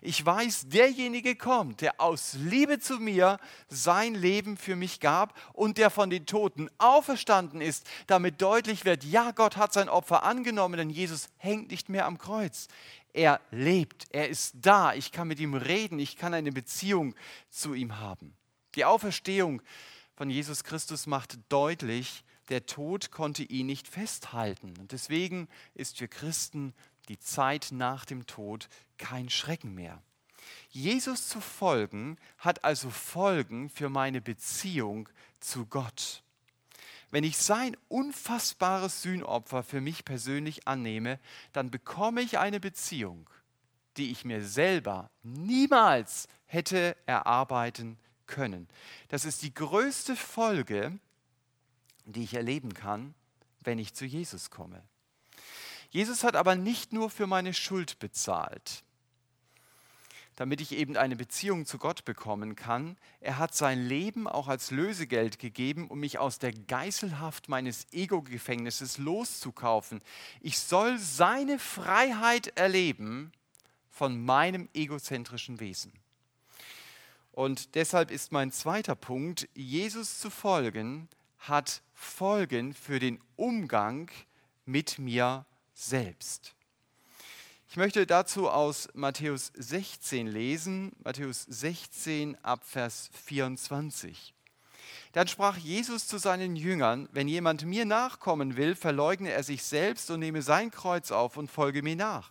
Ich 0.00 0.24
weiß, 0.24 0.68
derjenige 0.68 1.34
kommt, 1.34 1.80
der 1.80 2.00
aus 2.00 2.34
Liebe 2.34 2.78
zu 2.78 2.98
mir 2.98 3.38
sein 3.68 4.14
Leben 4.14 4.56
für 4.56 4.76
mich 4.76 5.00
gab 5.00 5.34
und 5.54 5.78
der 5.78 5.90
von 5.90 6.10
den 6.10 6.26
Toten 6.26 6.68
auferstanden 6.78 7.60
ist, 7.60 7.88
damit 8.06 8.42
deutlich 8.42 8.84
wird, 8.84 9.02
ja, 9.04 9.30
Gott 9.30 9.56
hat 9.56 9.72
sein 9.72 9.88
Opfer 9.88 10.24
angenommen, 10.24 10.76
denn 10.76 10.90
Jesus 10.90 11.28
hängt 11.38 11.70
nicht 11.70 11.88
mehr 11.88 12.06
am 12.06 12.18
Kreuz. 12.18 12.68
Er 13.14 13.40
lebt, 13.50 14.06
er 14.10 14.28
ist 14.28 14.54
da, 14.60 14.94
ich 14.94 15.10
kann 15.10 15.28
mit 15.28 15.40
ihm 15.40 15.54
reden, 15.54 15.98
ich 15.98 16.16
kann 16.16 16.34
eine 16.34 16.52
Beziehung 16.52 17.14
zu 17.50 17.74
ihm 17.74 17.98
haben. 17.98 18.36
Die 18.74 18.84
Auferstehung 18.84 19.62
von 20.16 20.30
Jesus 20.30 20.64
Christus 20.64 21.06
macht 21.06 21.38
deutlich, 21.48 22.24
der 22.48 22.66
Tod 22.66 23.10
konnte 23.10 23.42
ihn 23.42 23.66
nicht 23.66 23.88
festhalten. 23.88 24.74
Und 24.78 24.92
deswegen 24.92 25.48
ist 25.74 25.98
für 25.98 26.08
Christen 26.08 26.74
die 27.08 27.18
Zeit 27.18 27.68
nach 27.70 28.04
dem 28.04 28.26
Tod 28.26 28.68
kein 28.98 29.30
Schrecken 29.30 29.74
mehr. 29.74 30.02
Jesus 30.70 31.28
zu 31.28 31.40
folgen 31.40 32.16
hat 32.38 32.64
also 32.64 32.90
Folgen 32.90 33.68
für 33.68 33.88
meine 33.88 34.20
Beziehung 34.20 35.08
zu 35.40 35.66
Gott. 35.66 36.22
Wenn 37.10 37.24
ich 37.24 37.36
sein 37.36 37.76
unfassbares 37.88 39.02
Sühnopfer 39.02 39.62
für 39.62 39.80
mich 39.80 40.04
persönlich 40.04 40.66
annehme, 40.66 41.20
dann 41.52 41.70
bekomme 41.70 42.22
ich 42.22 42.38
eine 42.38 42.58
Beziehung, 42.58 43.28
die 43.98 44.10
ich 44.10 44.24
mir 44.24 44.42
selber 44.44 45.10
niemals 45.22 46.26
hätte 46.46 46.96
erarbeiten 47.04 47.98
können. 48.32 48.66
Das 49.08 49.24
ist 49.24 49.42
die 49.42 49.54
größte 49.54 50.16
Folge, 50.16 50.98
die 52.06 52.24
ich 52.24 52.34
erleben 52.34 52.74
kann, 52.74 53.14
wenn 53.60 53.78
ich 53.78 53.94
zu 53.94 54.06
Jesus 54.06 54.50
komme. 54.50 54.82
Jesus 55.90 56.24
hat 56.24 56.36
aber 56.36 56.56
nicht 56.56 56.92
nur 56.92 57.10
für 57.10 57.26
meine 57.26 57.52
Schuld 57.52 57.98
bezahlt, 57.98 58.82
damit 60.36 60.62
ich 60.62 60.72
eben 60.72 60.96
eine 60.96 61.16
Beziehung 61.16 61.66
zu 61.66 61.76
Gott 61.76 62.06
bekommen 62.06 62.56
kann. 62.56 62.96
Er 63.20 63.36
hat 63.36 63.54
sein 63.54 63.86
Leben 63.86 64.26
auch 64.26 64.48
als 64.48 64.70
Lösegeld 64.70 65.38
gegeben, 65.38 65.88
um 65.88 66.00
mich 66.00 66.18
aus 66.18 66.38
der 66.38 66.52
Geißelhaft 66.52 67.50
meines 67.50 67.86
Ego-Gefängnisses 67.92 68.96
loszukaufen. 68.96 70.00
Ich 70.40 70.58
soll 70.58 70.98
seine 70.98 71.58
Freiheit 71.58 72.56
erleben 72.56 73.30
von 73.90 74.24
meinem 74.24 74.70
egozentrischen 74.72 75.60
Wesen. 75.60 75.92
Und 77.32 77.74
deshalb 77.74 78.10
ist 78.10 78.30
mein 78.30 78.52
zweiter 78.52 78.94
Punkt, 78.94 79.48
Jesus 79.54 80.18
zu 80.18 80.30
folgen, 80.30 81.08
hat 81.38 81.82
Folgen 81.94 82.74
für 82.74 83.00
den 83.00 83.18
Umgang 83.36 84.10
mit 84.66 84.98
mir 84.98 85.46
selbst. 85.74 86.54
Ich 87.68 87.78
möchte 87.78 88.06
dazu 88.06 88.50
aus 88.50 88.88
Matthäus 88.92 89.50
16 89.56 90.26
lesen, 90.26 90.92
Matthäus 91.02 91.44
16 91.48 92.36
ab 92.44 92.64
Vers 92.64 93.08
24. 93.24 94.34
Dann 95.12 95.26
sprach 95.26 95.56
Jesus 95.56 96.06
zu 96.06 96.18
seinen 96.18 96.54
Jüngern, 96.54 97.08
wenn 97.12 97.28
jemand 97.28 97.64
mir 97.64 97.86
nachkommen 97.86 98.56
will, 98.58 98.74
verleugne 98.74 99.30
er 99.30 99.42
sich 99.42 99.62
selbst 99.62 100.10
und 100.10 100.20
nehme 100.20 100.42
sein 100.42 100.70
Kreuz 100.70 101.10
auf 101.10 101.38
und 101.38 101.50
folge 101.50 101.82
mir 101.82 101.96
nach. 101.96 102.30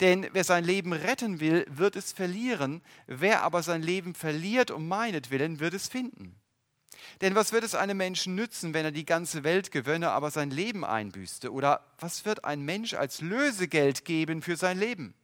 Denn 0.00 0.28
wer 0.32 0.44
sein 0.44 0.64
Leben 0.64 0.92
retten 0.92 1.40
will, 1.40 1.66
wird 1.68 1.96
es 1.96 2.12
verlieren, 2.12 2.82
wer 3.06 3.42
aber 3.42 3.62
sein 3.62 3.82
Leben 3.82 4.14
verliert 4.14 4.70
um 4.70 4.86
meinetwillen, 4.86 5.58
wird 5.58 5.74
es 5.74 5.88
finden. 5.88 6.36
Denn 7.20 7.34
was 7.34 7.52
wird 7.52 7.64
es 7.64 7.74
einem 7.74 7.96
Menschen 7.96 8.36
nützen, 8.36 8.74
wenn 8.74 8.84
er 8.84 8.92
die 8.92 9.06
ganze 9.06 9.42
Welt 9.42 9.72
gewönne, 9.72 10.10
aber 10.10 10.30
sein 10.30 10.50
Leben 10.50 10.84
einbüßte? 10.84 11.52
Oder 11.52 11.84
was 11.98 12.24
wird 12.24 12.44
ein 12.44 12.62
Mensch 12.62 12.94
als 12.94 13.20
Lösegeld 13.20 14.04
geben 14.04 14.40
für 14.40 14.56
sein 14.56 14.78
Leben? 14.78 15.14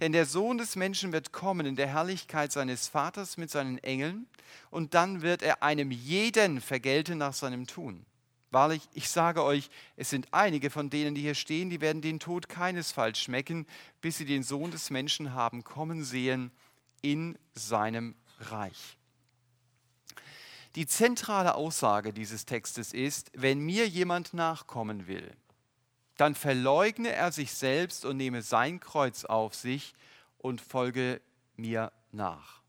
Denn 0.00 0.12
der 0.12 0.26
Sohn 0.26 0.58
des 0.58 0.76
Menschen 0.76 1.12
wird 1.12 1.32
kommen 1.32 1.66
in 1.66 1.76
der 1.76 1.86
Herrlichkeit 1.86 2.52
seines 2.52 2.88
Vaters 2.88 3.36
mit 3.36 3.50
seinen 3.50 3.78
Engeln, 3.78 4.26
und 4.70 4.94
dann 4.94 5.22
wird 5.22 5.42
er 5.42 5.62
einem 5.62 5.90
jeden 5.90 6.60
vergelten 6.60 7.18
nach 7.18 7.32
seinem 7.32 7.66
Tun. 7.66 8.04
Wahrlich, 8.54 8.88
ich 8.92 9.08
sage 9.08 9.42
euch, 9.42 9.68
es 9.96 10.10
sind 10.10 10.28
einige 10.30 10.70
von 10.70 10.88
denen, 10.88 11.16
die 11.16 11.22
hier 11.22 11.34
stehen, 11.34 11.70
die 11.70 11.80
werden 11.80 12.02
den 12.02 12.20
Tod 12.20 12.48
keinesfalls 12.48 13.18
schmecken, 13.18 13.66
bis 14.00 14.18
sie 14.18 14.26
den 14.26 14.44
Sohn 14.44 14.70
des 14.70 14.90
Menschen 14.90 15.34
haben 15.34 15.64
kommen 15.64 16.04
sehen 16.04 16.52
in 17.02 17.36
seinem 17.54 18.14
Reich. 18.38 18.96
Die 20.76 20.86
zentrale 20.86 21.56
Aussage 21.56 22.12
dieses 22.12 22.46
Textes 22.46 22.92
ist, 22.92 23.32
wenn 23.34 23.58
mir 23.58 23.88
jemand 23.88 24.34
nachkommen 24.34 25.08
will, 25.08 25.36
dann 26.16 26.36
verleugne 26.36 27.10
er 27.10 27.32
sich 27.32 27.54
selbst 27.54 28.04
und 28.04 28.18
nehme 28.18 28.40
sein 28.42 28.78
Kreuz 28.78 29.24
auf 29.24 29.56
sich 29.56 29.94
und 30.38 30.60
folge 30.60 31.20
mir 31.56 31.90
nach. 32.12 32.62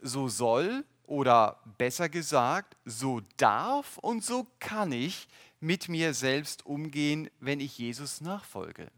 So 0.00 0.28
soll 0.28 0.86
oder 1.08 1.58
besser 1.78 2.08
gesagt, 2.08 2.76
so 2.84 3.22
darf 3.38 3.98
und 3.98 4.22
so 4.22 4.46
kann 4.60 4.92
ich 4.92 5.26
mit 5.58 5.88
mir 5.88 6.14
selbst 6.14 6.66
umgehen, 6.66 7.30
wenn 7.40 7.60
ich 7.60 7.78
Jesus 7.78 8.20
nachfolge. 8.20 8.90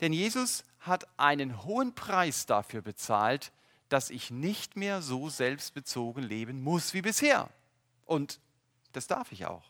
Denn 0.00 0.12
Jesus 0.12 0.64
hat 0.80 1.06
einen 1.18 1.64
hohen 1.64 1.94
Preis 1.94 2.46
dafür 2.46 2.82
bezahlt, 2.82 3.52
dass 3.88 4.10
ich 4.10 4.30
nicht 4.30 4.76
mehr 4.76 5.02
so 5.02 5.28
selbstbezogen 5.28 6.22
leben 6.22 6.62
muss 6.62 6.94
wie 6.94 7.02
bisher. 7.02 7.48
Und 8.06 8.38
das 8.92 9.06
darf 9.06 9.32
ich 9.32 9.46
auch. 9.46 9.64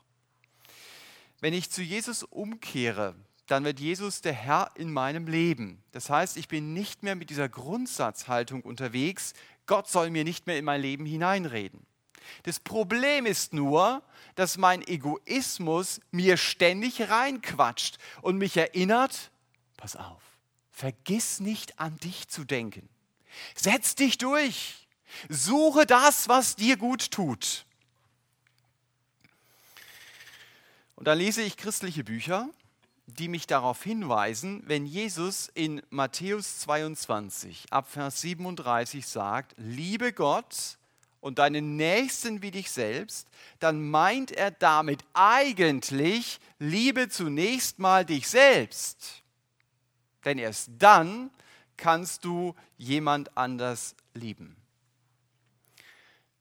Wenn 1.40 1.54
ich 1.54 1.70
zu 1.70 1.82
Jesus 1.82 2.23
umkehre, 2.25 3.14
dann 3.50 3.64
wird 3.64 3.80
Jesus 3.80 4.21
der 4.21 4.33
Herr 4.33 4.71
in 4.76 4.92
meinem 4.92 5.26
Leben. 5.26 5.83
Das 5.90 6.09
heißt, 6.09 6.37
ich 6.37 6.47
bin 6.47 6.73
nicht 6.73 7.02
mehr 7.02 7.16
mit 7.16 7.30
dieser 7.30 7.49
Grundsatzhaltung 7.49 8.62
unterwegs, 8.62 9.35
Gott 9.66 9.88
soll 9.88 10.11
mir 10.11 10.25
nicht 10.25 10.47
mehr 10.47 10.57
in 10.57 10.64
mein 10.64 10.80
Leben 10.80 11.04
hineinreden. 11.04 11.85
Das 12.45 12.61
Problem 12.61 13.26
ist 13.26 13.52
nur, 13.52 14.02
dass 14.37 14.57
mein 14.57 14.87
Egoismus 14.87 16.00
mir 16.12 16.37
ständig 16.37 17.11
reinquatscht 17.11 17.99
und 18.23 18.38
mich 18.38 18.57
erinnert, 18.57 19.33
pass 19.76 19.97
auf, 19.97 20.23
vergiss 20.71 21.40
nicht 21.40 21.80
an 21.80 21.99
dich 21.99 22.28
zu 22.28 22.45
denken. 22.45 22.88
Setz 23.57 23.97
dich 23.97 24.19
durch. 24.19 24.87
Suche 25.28 25.87
das, 25.87 26.28
was 26.28 26.54
dir 26.54 26.76
gut 26.76 27.11
tut. 27.11 27.66
Und 30.95 31.07
dann 31.07 31.19
lese 31.19 31.42
ich 31.42 31.57
christliche 31.57 32.04
Bücher, 32.04 32.49
die 33.14 33.28
mich 33.28 33.46
darauf 33.46 33.82
hinweisen, 33.82 34.62
wenn 34.66 34.86
Jesus 34.86 35.50
in 35.54 35.82
Matthäus 35.90 36.60
22 36.60 37.66
ab 37.70 37.88
Vers 37.90 38.20
37 38.20 39.06
sagt, 39.06 39.54
liebe 39.56 40.12
Gott 40.12 40.78
und 41.20 41.38
deinen 41.38 41.76
Nächsten 41.76 42.42
wie 42.42 42.50
dich 42.50 42.70
selbst, 42.70 43.28
dann 43.58 43.90
meint 43.90 44.32
er 44.32 44.50
damit 44.50 45.04
eigentlich, 45.12 46.40
liebe 46.58 47.08
zunächst 47.08 47.78
mal 47.78 48.04
dich 48.04 48.28
selbst. 48.28 49.22
Denn 50.24 50.38
erst 50.38 50.70
dann 50.78 51.30
kannst 51.76 52.24
du 52.24 52.54
jemand 52.76 53.36
anders 53.36 53.94
lieben. 54.14 54.56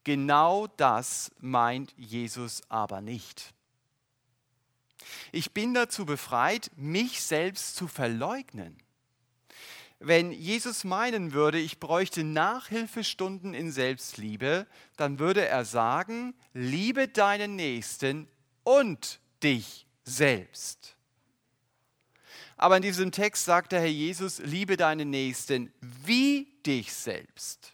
Genau 0.04 0.68
das 0.68 1.32
meint 1.40 1.94
Jesus 1.98 2.62
aber 2.70 3.02
nicht. 3.02 3.54
Ich 5.32 5.52
bin 5.52 5.74
dazu 5.74 6.06
befreit, 6.06 6.72
mich 6.76 7.22
selbst 7.22 7.76
zu 7.76 7.88
verleugnen. 7.88 8.78
Wenn 10.00 10.32
Jesus 10.32 10.86
meinen 10.86 11.34
würde, 11.34 11.60
ich 11.60 11.80
bräuchte 11.80 12.24
Nachhilfestunden 12.24 13.54
in 13.54 13.72
Selbstliebe, 13.72 14.66
dann 14.96 15.20
würde 15.20 15.46
er 15.46 15.66
sagen, 15.66 16.34
liebe 16.54 17.10
deinen 17.10 17.58
Nächsten 17.58 18.30
und 18.64 19.20
dich 19.44 19.86
selbst. 20.06 20.96
Aber 22.56 22.78
in 22.78 22.84
diesem 22.84 23.12
Text 23.12 23.46
sagt 23.46 23.74
der 23.74 23.82
Herr 23.82 23.88
Jesus, 23.88 24.40
liebe 24.40 24.78
deinen 24.78 25.10
Nächsten 25.10 25.74
wie 25.82 26.48
dich 26.66 26.94
selbst. 26.94 27.74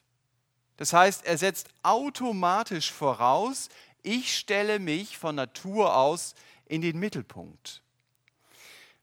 Das 0.78 0.94
heißt, 0.94 1.26
er 1.26 1.38
setzt 1.38 1.70
automatisch 1.84 2.92
voraus, 2.92 3.70
ich 4.04 4.38
stelle 4.38 4.80
mich 4.80 5.18
von 5.18 5.36
Natur 5.36 5.96
aus 5.96 6.36
in 6.66 6.82
den 6.82 7.00
Mittelpunkt. 7.00 7.82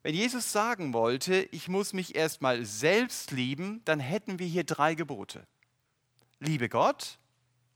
Wenn 0.03 0.15
Jesus 0.15 0.51
sagen 0.51 0.93
wollte, 0.93 1.49
ich 1.53 1.69
muss 1.69 1.93
mich 1.93 2.17
erstmal 2.17 2.65
selbst 2.65 3.31
lieben, 3.31 3.83
dann 3.85 4.01
hätten 4.01 4.39
wir 4.39 4.47
hier 4.47 4.65
drei 4.65 4.95
Gebote. 4.95 5.47
liebe 6.41 6.69
Gott, 6.69 7.19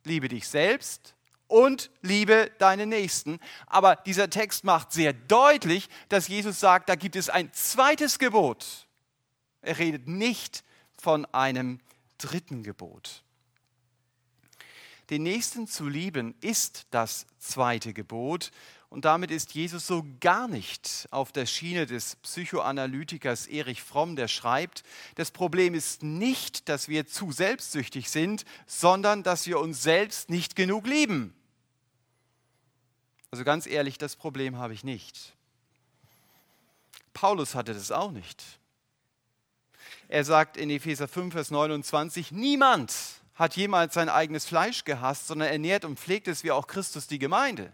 liebe 0.04 0.28
dich 0.28 0.48
selbst 0.48 1.14
und 1.46 1.90
liebe 2.02 2.50
deinen 2.58 2.88
Nächsten. 2.88 3.38
Aber 3.66 3.94
dieser 3.94 4.28
Text 4.28 4.64
macht 4.64 4.92
sehr 4.92 5.12
deutlich, 5.12 5.88
dass 6.08 6.26
Jesus 6.26 6.58
sagt, 6.58 6.88
da 6.88 6.96
gibt 6.96 7.14
es 7.14 7.30
ein 7.30 7.52
zweites 7.52 8.18
Gebot. 8.18 8.88
Er 9.62 9.78
redet 9.78 10.08
nicht 10.08 10.64
von 10.98 11.26
einem 11.26 11.80
dritten 12.18 12.64
Gebot. 12.64 13.22
Den 15.10 15.22
Nächsten 15.22 15.68
zu 15.68 15.88
lieben 15.88 16.34
ist 16.40 16.86
das 16.90 17.26
zweite 17.38 17.92
Gebot 17.92 18.50
und 18.96 19.04
damit 19.04 19.30
ist 19.30 19.52
Jesus 19.52 19.86
so 19.86 20.06
gar 20.20 20.48
nicht 20.48 21.06
auf 21.10 21.30
der 21.30 21.44
Schiene 21.44 21.84
des 21.84 22.16
Psychoanalytikers 22.16 23.46
Erich 23.46 23.82
Fromm, 23.82 24.16
der 24.16 24.26
schreibt, 24.26 24.84
das 25.16 25.30
Problem 25.30 25.74
ist 25.74 26.02
nicht, 26.02 26.70
dass 26.70 26.88
wir 26.88 27.06
zu 27.06 27.30
selbstsüchtig 27.30 28.08
sind, 28.08 28.46
sondern 28.66 29.22
dass 29.22 29.46
wir 29.46 29.60
uns 29.60 29.82
selbst 29.82 30.30
nicht 30.30 30.56
genug 30.56 30.86
lieben. 30.86 31.34
Also 33.30 33.44
ganz 33.44 33.66
ehrlich, 33.66 33.98
das 33.98 34.16
Problem 34.16 34.56
habe 34.56 34.72
ich 34.72 34.82
nicht. 34.82 35.34
Paulus 37.12 37.54
hatte 37.54 37.74
das 37.74 37.92
auch 37.92 38.12
nicht. 38.12 38.42
Er 40.08 40.24
sagt 40.24 40.56
in 40.56 40.70
Epheser 40.70 41.06
5, 41.06 41.34
Vers 41.34 41.50
29, 41.50 42.32
niemand 42.32 42.94
hat 43.34 43.56
jemals 43.56 43.92
sein 43.92 44.08
eigenes 44.08 44.46
Fleisch 44.46 44.84
gehasst, 44.84 45.26
sondern 45.26 45.48
ernährt 45.48 45.84
und 45.84 46.00
pflegt 46.00 46.28
es 46.28 46.44
wie 46.44 46.50
auch 46.50 46.66
Christus 46.66 47.06
die 47.06 47.18
Gemeinde. 47.18 47.70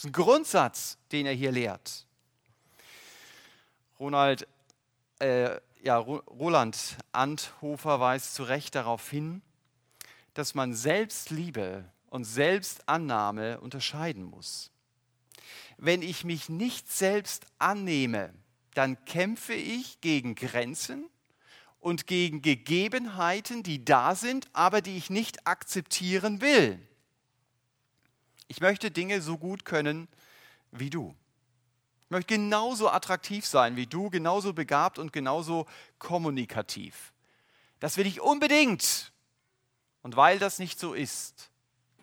Das 0.00 0.06
ist 0.06 0.16
ein 0.16 0.24
Grundsatz, 0.24 0.96
den 1.12 1.26
er 1.26 1.34
hier 1.34 1.52
lehrt. 1.52 2.06
Ronald, 3.98 4.48
äh, 5.18 5.60
ja, 5.82 5.98
Roland 5.98 6.96
Anthofer 7.12 8.00
weist 8.00 8.32
zu 8.34 8.44
Recht 8.44 8.74
darauf 8.74 9.10
hin, 9.10 9.42
dass 10.32 10.54
man 10.54 10.72
Selbstliebe 10.72 11.84
und 12.08 12.24
Selbstannahme 12.24 13.60
unterscheiden 13.60 14.24
muss. 14.24 14.70
Wenn 15.76 16.00
ich 16.00 16.24
mich 16.24 16.48
nicht 16.48 16.90
selbst 16.90 17.44
annehme, 17.58 18.32
dann 18.72 19.04
kämpfe 19.04 19.52
ich 19.52 20.00
gegen 20.00 20.34
Grenzen 20.34 21.10
und 21.78 22.06
gegen 22.06 22.40
Gegebenheiten, 22.40 23.62
die 23.62 23.84
da 23.84 24.14
sind, 24.14 24.48
aber 24.54 24.80
die 24.80 24.96
ich 24.96 25.10
nicht 25.10 25.46
akzeptieren 25.46 26.40
will. 26.40 26.80
Ich 28.50 28.60
möchte 28.60 28.90
Dinge 28.90 29.22
so 29.22 29.38
gut 29.38 29.64
können 29.64 30.08
wie 30.72 30.90
du. 30.90 31.14
Ich 32.02 32.10
möchte 32.10 32.34
genauso 32.34 32.90
attraktiv 32.90 33.46
sein 33.46 33.76
wie 33.76 33.86
du, 33.86 34.10
genauso 34.10 34.52
begabt 34.52 34.98
und 34.98 35.12
genauso 35.12 35.66
kommunikativ. 36.00 37.12
Das 37.78 37.96
will 37.96 38.08
ich 38.08 38.20
unbedingt. 38.20 39.12
Und 40.02 40.16
weil 40.16 40.40
das 40.40 40.58
nicht 40.58 40.80
so 40.80 40.94
ist, 40.94 41.48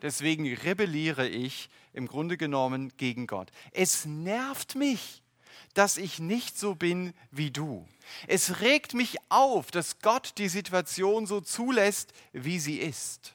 deswegen 0.02 0.52
rebelliere 0.54 1.28
ich 1.28 1.70
im 1.92 2.08
Grunde 2.08 2.38
genommen 2.38 2.94
gegen 2.96 3.28
Gott. 3.28 3.52
Es 3.74 4.06
nervt 4.06 4.76
mich, 4.76 5.22
dass 5.74 5.98
ich 5.98 6.18
nicht 6.18 6.58
so 6.58 6.76
bin 6.76 7.14
wie 7.30 7.52
du. 7.52 7.86
Es 8.26 8.62
regt 8.62 8.94
mich 8.94 9.18
auf, 9.28 9.70
dass 9.70 10.00
Gott 10.00 10.36
die 10.38 10.48
Situation 10.48 11.26
so 11.26 11.42
zulässt, 11.42 12.14
wie 12.32 12.60
sie 12.60 12.78
ist. 12.78 13.34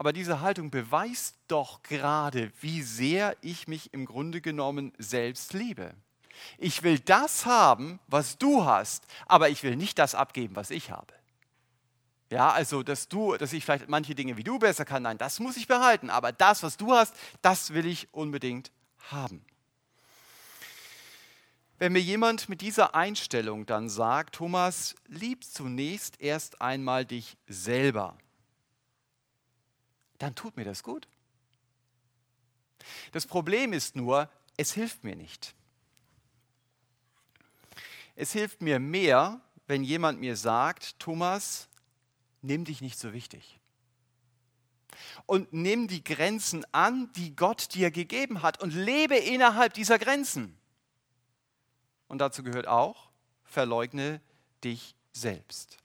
Aber 0.00 0.14
diese 0.14 0.40
Haltung 0.40 0.70
beweist 0.70 1.36
doch 1.46 1.82
gerade, 1.82 2.50
wie 2.62 2.80
sehr 2.80 3.36
ich 3.42 3.68
mich 3.68 3.92
im 3.92 4.06
Grunde 4.06 4.40
genommen 4.40 4.94
selbst 4.96 5.52
liebe. 5.52 5.92
Ich 6.56 6.82
will 6.82 6.98
das 6.98 7.44
haben, 7.44 8.00
was 8.06 8.38
du 8.38 8.64
hast, 8.64 9.04
aber 9.26 9.50
ich 9.50 9.62
will 9.62 9.76
nicht 9.76 9.98
das 9.98 10.14
abgeben, 10.14 10.56
was 10.56 10.70
ich 10.70 10.90
habe. 10.90 11.12
Ja, 12.30 12.50
also, 12.50 12.82
dass 12.82 13.08
du, 13.08 13.36
dass 13.36 13.52
ich 13.52 13.62
vielleicht 13.62 13.90
manche 13.90 14.14
Dinge 14.14 14.38
wie 14.38 14.42
du 14.42 14.58
besser 14.58 14.86
kann, 14.86 15.02
nein, 15.02 15.18
das 15.18 15.38
muss 15.38 15.58
ich 15.58 15.68
behalten, 15.68 16.08
aber 16.08 16.32
das, 16.32 16.62
was 16.62 16.78
du 16.78 16.94
hast, 16.94 17.14
das 17.42 17.74
will 17.74 17.84
ich 17.84 18.08
unbedingt 18.14 18.72
haben. 19.10 19.44
Wenn 21.78 21.92
mir 21.92 22.00
jemand 22.00 22.48
mit 22.48 22.62
dieser 22.62 22.94
Einstellung 22.94 23.66
dann 23.66 23.90
sagt, 23.90 24.36
Thomas, 24.36 24.94
lieb 25.08 25.44
zunächst 25.44 26.18
erst 26.22 26.62
einmal 26.62 27.04
dich 27.04 27.36
selber, 27.46 28.16
dann 30.20 30.34
tut 30.34 30.56
mir 30.56 30.64
das 30.64 30.82
gut. 30.82 31.08
Das 33.12 33.26
Problem 33.26 33.72
ist 33.72 33.96
nur, 33.96 34.30
es 34.56 34.72
hilft 34.72 35.02
mir 35.02 35.16
nicht. 35.16 35.54
Es 38.16 38.32
hilft 38.32 38.60
mir 38.60 38.78
mehr, 38.78 39.40
wenn 39.66 39.82
jemand 39.82 40.20
mir 40.20 40.36
sagt, 40.36 40.98
Thomas, 40.98 41.68
nimm 42.42 42.64
dich 42.64 42.82
nicht 42.82 42.98
so 42.98 43.12
wichtig. 43.14 43.58
Und 45.24 45.52
nimm 45.52 45.88
die 45.88 46.04
Grenzen 46.04 46.66
an, 46.72 47.10
die 47.14 47.34
Gott 47.34 47.74
dir 47.74 47.90
gegeben 47.90 48.42
hat 48.42 48.60
und 48.60 48.74
lebe 48.74 49.16
innerhalb 49.16 49.72
dieser 49.72 49.98
Grenzen. 49.98 50.58
Und 52.08 52.18
dazu 52.18 52.42
gehört 52.42 52.66
auch, 52.66 53.08
verleugne 53.44 54.20
dich 54.64 54.94
selbst. 55.12 55.78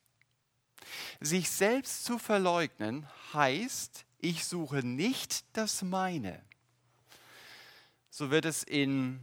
Sich 1.22 1.50
selbst 1.50 2.04
zu 2.04 2.20
verleugnen 2.20 3.08
heißt, 3.34 4.05
ich 4.26 4.44
suche 4.44 4.78
nicht 4.78 5.46
das 5.54 5.84
meine. 5.84 6.42
So 8.10 8.32
wird 8.32 8.46
es 8.46 8.64
in 8.64 9.20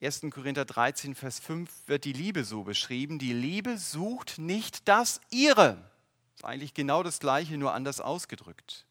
1. 0.00 0.22
Korinther 0.30 0.64
13, 0.64 1.14
Vers 1.14 1.38
5 1.40 1.70
wird 1.86 2.04
die 2.04 2.14
Liebe 2.14 2.44
so 2.44 2.64
beschrieben. 2.64 3.18
Die 3.18 3.34
Liebe 3.34 3.76
sucht 3.76 4.38
nicht 4.38 4.88
das 4.88 5.20
ihre. 5.30 5.90
Ist 6.36 6.44
eigentlich 6.44 6.72
genau 6.72 7.02
das 7.02 7.20
gleiche, 7.20 7.58
nur 7.58 7.74
anders 7.74 8.00
ausgedrückt. 8.00 8.86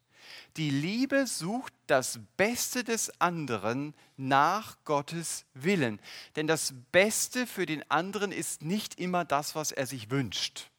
Die 0.55 0.69
Liebe 0.69 1.25
sucht 1.25 1.73
das 1.87 2.19
Beste 2.37 2.83
des 2.83 3.19
anderen 3.19 3.95
nach 4.17 4.77
Gottes 4.85 5.45
Willen. 5.55 5.99
Denn 6.35 6.45
das 6.45 6.75
Beste 6.91 7.47
für 7.47 7.65
den 7.65 7.89
anderen 7.89 8.31
ist 8.31 8.61
nicht 8.61 8.99
immer 8.99 9.25
das, 9.25 9.55
was 9.55 9.71
er 9.71 9.87
sich 9.87 10.11
wünscht. 10.11 10.69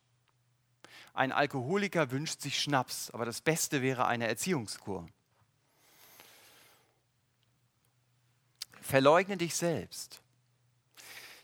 Ein 1.15 1.31
Alkoholiker 1.31 2.11
wünscht 2.11 2.41
sich 2.41 2.61
Schnaps, 2.61 3.11
aber 3.13 3.25
das 3.25 3.41
Beste 3.41 3.83
wäre 3.83 4.07
eine 4.07 4.27
Erziehungskur. 4.27 5.09
Verleugne 8.83 9.37
dich 9.37 9.55
selbst. 9.55 10.21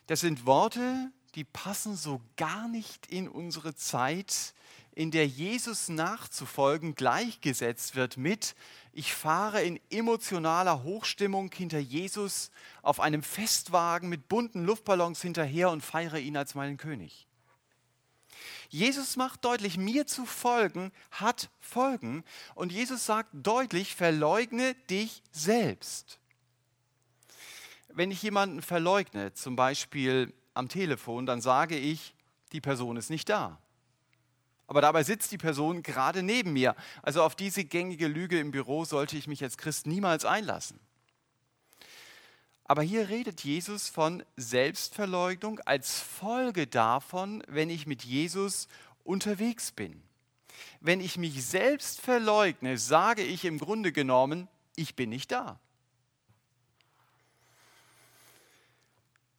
Das 0.09 0.21
sind 0.21 0.45
Worte, 0.45 1.13
die 1.37 1.45
passen 1.45 1.95
so 1.95 2.21
gar 2.37 2.67
nicht 2.67 3.07
in 3.07 3.29
unsere 3.29 3.77
Zeit, 3.77 4.55
in 4.93 5.13
der 5.13 5.29
Jesus 5.29 5.89
nachzufolgen 5.89 6.97
gleichgesetzt 6.97 7.95
wird 7.95 8.17
mit, 8.17 8.57
ich 8.93 9.15
fahre 9.15 9.63
in 9.63 9.79
emotionaler 9.89 10.83
Hochstimmung 10.83 11.53
hinter 11.55 11.79
Jesus 11.79 12.51
auf 12.83 12.99
einem 12.99 13.23
Festwagen 13.23 14.09
mit 14.09 14.29
bunten 14.29 14.65
Luftballons 14.65 15.23
hinterher 15.23 15.71
und 15.71 15.81
feiere 15.81 16.19
ihn 16.19 16.37
als 16.37 16.57
meinen 16.57 16.77
König. 16.77 17.29
Jesus 18.71 19.17
macht 19.17 19.45
deutlich, 19.45 19.77
mir 19.77 20.07
zu 20.07 20.25
folgen 20.25 20.93
hat 21.11 21.51
Folgen 21.61 22.25
und 22.55 22.73
Jesus 22.73 23.05
sagt 23.05 23.29
deutlich, 23.35 23.95
verleugne 23.95 24.75
dich 24.89 25.23
selbst. 25.31 26.19
Wenn 27.89 28.11
ich 28.11 28.23
jemanden 28.23 28.63
verleugne, 28.63 29.35
zum 29.35 29.57
Beispiel 29.57 30.33
am 30.55 30.69
Telefon, 30.69 31.27
dann 31.27 31.41
sage 31.41 31.77
ich, 31.77 32.15
die 32.53 32.61
Person 32.61 32.97
ist 32.97 33.11
nicht 33.11 33.29
da 33.29 33.59
aber 34.71 34.83
dabei 34.83 35.03
sitzt 35.03 35.33
die 35.33 35.37
Person 35.37 35.83
gerade 35.83 36.23
neben 36.23 36.53
mir. 36.53 36.77
Also 37.03 37.25
auf 37.25 37.35
diese 37.35 37.65
gängige 37.65 38.07
Lüge 38.07 38.39
im 38.39 38.53
Büro 38.53 38.85
sollte 38.85 39.17
ich 39.17 39.27
mich 39.27 39.43
als 39.43 39.59
Christ 39.59 39.89
niemals 39.89 40.25
einlassen. 40.25 40.79
Aber 42.71 42.83
hier 42.83 43.09
redet 43.09 43.43
Jesus 43.43 43.89
von 43.89 44.23
Selbstverleugnung 44.37 45.59
als 45.65 45.99
Folge 45.99 46.69
davon, 46.69 47.43
wenn 47.49 47.69
ich 47.69 47.89
mit 47.89 48.05
Jesus 48.05 48.69
unterwegs 49.03 49.73
bin. 49.73 50.01
Wenn 50.79 51.01
ich 51.01 51.17
mich 51.19 51.45
selbst 51.45 52.01
verleugne, 52.01 52.79
sage 52.79 53.25
ich 53.25 53.45
im 53.45 53.59
Grunde 53.59 53.91
genommen, 53.91 54.47
ich 54.77 54.95
bin 54.95 55.11
nicht 55.11 55.33
da. 55.33 55.59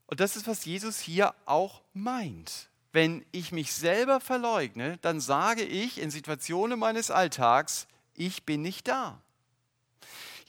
Und 0.08 0.20
das 0.20 0.36
ist, 0.36 0.46
was 0.46 0.66
Jesus 0.66 1.00
hier 1.00 1.34
auch 1.46 1.84
meint. 1.94 2.68
Wenn 2.92 3.26
ich 3.32 3.54
mich 3.54 3.72
selber 3.72 4.20
verleugne, 4.20 4.98
dann 4.98 5.22
sage 5.22 5.64
ich 5.64 6.02
in 6.02 6.12
Situationen 6.12 6.78
meines 6.78 7.10
Alltags, 7.10 7.88
ich 8.14 8.44
bin 8.44 8.62
nicht 8.62 8.90
da. 8.90 9.22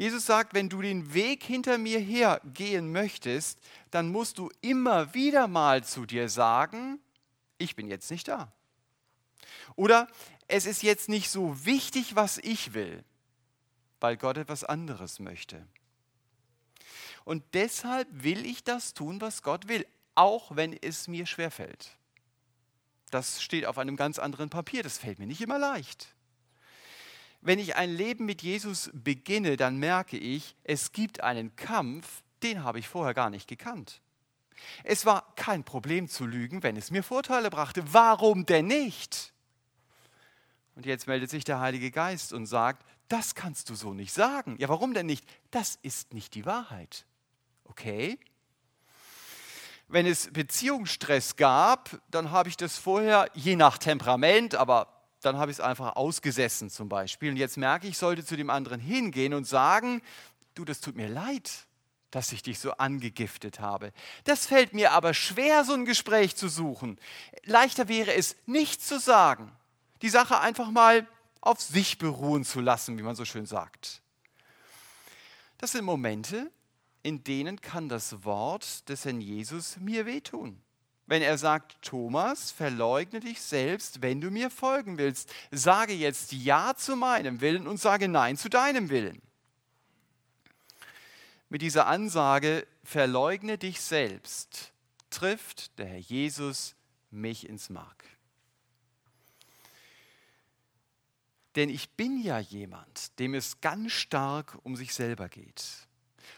Jesus 0.03 0.27
sagt, 0.27 0.53
wenn 0.53 0.69
du 0.69 0.83
den 0.83 1.15
Weg 1.15 1.45
hinter 1.45 1.79
mir 1.79 2.01
her 2.01 2.41
gehen 2.45 2.91
möchtest, 2.91 3.61
dann 3.93 4.09
musst 4.09 4.37
du 4.37 4.51
immer 4.61 5.15
wieder 5.15 5.47
mal 5.47 5.85
zu 5.85 6.07
dir 6.07 6.29
sagen, 6.29 6.99
ich 7.57 7.77
bin 7.77 7.87
jetzt 7.87 8.11
nicht 8.11 8.27
da. 8.27 8.53
Oder 9.77 10.09
es 10.49 10.67
ist 10.67 10.83
jetzt 10.83 11.09
nicht 11.09 11.31
so 11.31 11.65
wichtig, 11.65 12.17
was 12.17 12.39
ich 12.39 12.75
will, 12.75 13.05
weil 14.01 14.17
Gott 14.17 14.39
etwas 14.39 14.65
anderes 14.65 15.21
möchte. 15.21 15.65
Und 17.25 17.45
deshalb 17.55 18.09
will 18.11 18.45
ich 18.45 18.65
das 18.65 18.95
tun, 18.95 19.21
was 19.21 19.45
Gott 19.45 19.69
will, 19.69 19.87
auch 20.17 20.57
wenn 20.57 20.73
es 20.73 21.07
mir 21.07 21.27
schwerfällt. 21.27 21.97
Das 23.13 23.41
steht 23.41 23.67
auf 23.67 23.79
einem 23.79 23.95
ganz 23.95 24.19
anderen 24.19 24.51
Papier. 24.51 24.83
Das 24.83 24.99
fällt 24.99 25.21
mir 25.21 25.29
nicht 25.29 25.43
immer 25.43 25.61
leicht. 25.61 26.13
Wenn 27.43 27.59
ich 27.59 27.75
ein 27.75 27.91
Leben 27.91 28.25
mit 28.25 28.43
Jesus 28.43 28.89
beginne, 28.95 29.57
dann 29.57 29.77
merke 29.77 30.17
ich, 30.17 30.57
es 30.63 30.93
gibt 30.93 31.23
einen 31.23 31.57
Kampf, 31.57 32.23
den 32.45 32.63
habe 32.63 32.79
ich 32.79 32.89
vorher 32.89 33.15
gar 33.15 33.31
nicht 33.31 33.49
gekannt. 33.49 34.01
Es 34.85 35.05
war 35.07 35.35
kein 35.35 35.65
Problem 35.65 36.09
zu 36.09 36.25
lügen, 36.25 36.63
wenn 36.63 36.77
es 36.77 36.93
mir 36.93 37.03
Vorteile 37.03 37.51
brachte. 37.51 37.83
Warum 37.93 38.47
denn 38.47 38.69
nicht? 38.69 39.33
Und 40.77 40.87
jetzt 40.87 41.09
meldet 41.09 41.31
sich 41.31 41.43
der 41.43 41.59
Heilige 41.59 41.91
Geist 41.91 42.33
und 42.33 42.47
sagt, 42.47 42.87
das 43.09 43.35
kannst 43.35 43.69
du 43.71 43.75
so 43.75 43.93
nicht 43.93 44.13
sagen. 44.13 44.57
Ja, 44.59 44.69
warum 44.69 44.95
denn 44.95 45.07
nicht? 45.07 45.27
Das 45.51 45.79
ist 45.83 46.15
nicht 46.15 46.35
die 46.35 46.47
Wahrheit. 46.47 47.07
Okay? 47.65 48.21
Wenn 49.89 50.07
es 50.07 50.33
Beziehungsstress 50.33 51.37
gab, 51.37 52.01
dann 52.11 52.31
habe 52.31 52.49
ich 52.49 52.57
das 52.57 52.79
vorher, 52.79 53.29
je 53.35 53.57
nach 53.57 53.79
Temperament, 53.79 54.55
aber 54.55 55.02
dann 55.23 55.37
habe 55.39 55.51
ich 55.51 55.59
es 55.59 55.61
einfach 55.61 55.97
ausgesessen 55.97 56.71
zum 56.71 56.89
Beispiel. 56.89 57.31
Und 57.31 57.37
jetzt 57.37 57.57
merke 57.57 57.87
ich, 57.87 57.93
ich 57.93 57.99
sollte 57.99 58.25
zu 58.25 58.37
dem 58.37 58.51
anderen 58.51 58.81
hingehen 58.81 59.35
und 59.35 59.47
sagen, 59.47 60.03
du, 60.55 60.65
das 60.65 60.81
tut 60.81 60.97
mir 60.97 61.09
leid, 61.09 61.51
dass 62.11 62.33
ich 62.33 62.43
dich 62.43 62.59
so 62.59 62.73
angegiftet 62.73 63.61
habe. 63.61 63.93
Das 64.25 64.47
fällt 64.47 64.75
mir 64.75 64.93
aber 64.93 65.15
schwer, 65.15 65.65
so 65.65 65.73
ein 65.73 65.87
Gespräch 65.87 66.37
zu 66.37 66.49
suchen. 66.49 66.99
Leichter 67.45 67.89
wäre 67.89 68.15
es, 68.15 68.37
nichts 68.47 68.87
zu 68.87 69.01
sagen. 69.01 69.51
Die 70.03 70.11
Sache 70.11 70.39
einfach 70.41 70.71
mal 70.71 71.07
auf 71.41 71.61
sich 71.61 71.99
beruhen 71.99 72.45
zu 72.45 72.61
lassen, 72.61 72.99
wie 72.99 73.03
man 73.03 73.17
so 73.17 73.25
schön 73.25 73.47
sagt. 73.47 74.03
Das 75.59 75.73
sind 75.73 75.85
Momente, 75.85 76.51
in 77.03 77.25
denen 77.25 77.61
kann 77.61 77.89
das 77.89 78.25
Wort 78.25 78.89
des 78.89 79.05
Herrn 79.05 79.21
Jesus 79.21 79.77
mir 79.79 80.07
wehtun. 80.07 80.61
Wenn 81.07 81.23
er 81.23 81.37
sagt, 81.37 81.83
Thomas, 81.83 82.51
verleugne 82.51 83.21
dich 83.21 83.41
selbst, 83.41 84.03
wenn 84.03 84.21
du 84.21 84.31
mir 84.31 84.51
folgen 84.51 84.99
willst. 84.99 85.33
Sage 85.51 85.93
jetzt 85.93 86.33
Ja 86.33 86.75
zu 86.77 86.97
meinem 86.97 87.41
Willen 87.41 87.67
und 87.67 87.81
sage 87.81 88.09
Nein 88.09 88.37
zu 88.37 88.49
deinem 88.49 88.89
Willen. 88.89 89.21
Mit 91.49 91.61
dieser 91.61 91.87
Ansage, 91.87 92.67
verleugne 92.83 93.59
dich 93.59 93.81
selbst, 93.81 94.73
trifft 95.11 95.79
der 95.79 95.87
Herr 95.87 95.99
Jesus 95.99 96.75
mich 97.11 97.49
ins 97.49 97.69
Mark. 97.69 98.05
Denn 101.57 101.69
ich 101.69 101.91
bin 101.91 102.23
ja 102.23 102.39
jemand, 102.39 103.19
dem 103.19 103.35
es 103.35 103.61
ganz 103.61 103.93
stark 103.93 104.59
um 104.63 104.77
sich 104.77 104.95
selber 104.95 105.29
geht. 105.29 105.87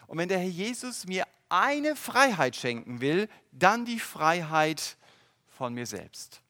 Und 0.07 0.17
wenn 0.17 0.29
der 0.29 0.39
Herr 0.39 0.47
Jesus 0.47 1.05
mir 1.05 1.25
eine 1.49 1.95
Freiheit 1.95 2.55
schenken 2.55 3.01
will, 3.01 3.29
dann 3.51 3.85
die 3.85 3.99
Freiheit 3.99 4.97
von 5.47 5.73
mir 5.73 5.85
selbst. 5.85 6.41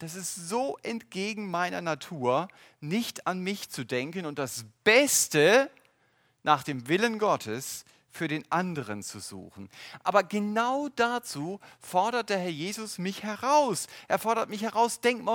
Das 0.00 0.14
ist 0.14 0.34
so 0.34 0.76
entgegen 0.82 1.50
meiner 1.50 1.80
Natur, 1.80 2.48
nicht 2.80 3.26
an 3.26 3.40
mich 3.40 3.70
zu 3.70 3.84
denken 3.84 4.26
und 4.26 4.38
das 4.38 4.64
Beste 4.82 5.70
nach 6.42 6.62
dem 6.62 6.88
Willen 6.88 7.18
Gottes 7.18 7.84
für 8.14 8.28
den 8.28 8.50
anderen 8.50 9.02
zu 9.02 9.18
suchen. 9.18 9.68
Aber 10.04 10.22
genau 10.22 10.88
dazu 10.94 11.60
fordert 11.80 12.30
der 12.30 12.38
Herr 12.38 12.50
Jesus 12.50 12.98
mich 12.98 13.24
heraus. 13.24 13.88
Er 14.06 14.20
fordert 14.20 14.48
mich 14.48 14.62
heraus, 14.62 15.00
denk, 15.00 15.28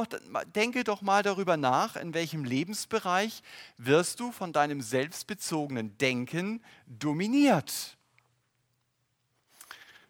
denke 0.56 0.84
doch 0.86 1.02
mal 1.02 1.22
darüber 1.22 1.58
nach, 1.58 1.98
in 1.98 2.14
welchem 2.14 2.46
Lebensbereich 2.46 3.44
wirst 3.78 4.20
du 4.22 4.32
von 4.32 4.54
deinem 4.54 4.82
selbstbezogenen 4.82 5.98
Denken 5.98 6.64
dominiert. 6.88 7.98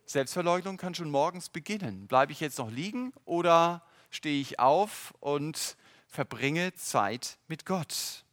Selbstverleugnung 0.06 0.78
kann 0.78 0.96
schon 0.96 1.10
morgens 1.10 1.50
beginnen. 1.50 2.08
Bleibe 2.08 2.32
ich 2.32 2.40
jetzt 2.40 2.60
noch 2.60 2.72
liegen 2.72 3.14
oder 3.26 3.84
stehe 4.12 4.42
ich 4.42 4.60
auf 4.60 5.14
und 5.20 5.76
verbringe 6.08 6.74
Zeit 6.76 7.38
mit 7.48 7.66
Gott? 7.66 8.26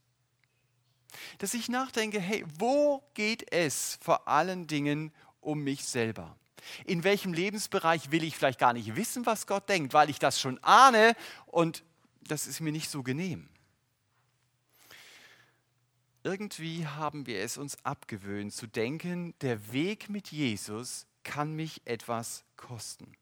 Dass 1.38 1.54
ich 1.54 1.68
nachdenke, 1.68 2.20
hey, 2.20 2.44
wo 2.58 3.02
geht 3.14 3.52
es 3.52 3.98
vor 4.02 4.28
allen 4.28 4.66
Dingen 4.66 5.12
um 5.40 5.62
mich 5.62 5.84
selber? 5.84 6.36
In 6.84 7.04
welchem 7.04 7.32
Lebensbereich 7.32 8.10
will 8.10 8.24
ich 8.24 8.36
vielleicht 8.36 8.58
gar 8.58 8.72
nicht 8.72 8.96
wissen, 8.96 9.26
was 9.26 9.46
Gott 9.46 9.68
denkt, 9.68 9.94
weil 9.94 10.10
ich 10.10 10.18
das 10.18 10.40
schon 10.40 10.62
ahne 10.64 11.14
und 11.46 11.84
das 12.22 12.46
ist 12.46 12.60
mir 12.60 12.72
nicht 12.72 12.90
so 12.90 13.02
genehm. 13.02 13.48
Irgendwie 16.24 16.86
haben 16.86 17.26
wir 17.26 17.40
es 17.40 17.56
uns 17.56 17.84
abgewöhnt 17.84 18.52
zu 18.52 18.66
denken, 18.66 19.34
der 19.42 19.72
Weg 19.72 20.10
mit 20.10 20.32
Jesus 20.32 21.06
kann 21.22 21.54
mich 21.54 21.82
etwas 21.84 22.44
kosten. 22.56 23.12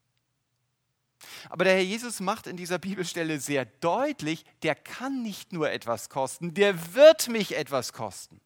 Aber 1.51 1.65
der 1.65 1.75
Herr 1.75 1.83
Jesus 1.83 2.21
macht 2.21 2.47
in 2.47 2.57
dieser 2.57 2.79
Bibelstelle 2.79 3.41
sehr 3.41 3.65
deutlich, 3.65 4.45
der 4.63 4.75
kann 4.75 5.23
nicht 5.23 5.53
nur 5.53 5.71
etwas 5.71 6.09
kosten, 6.09 6.55
der 6.55 6.95
wird 6.95 7.29
mich 7.29 7.57
etwas 7.57 7.93
kosten. 7.93 8.41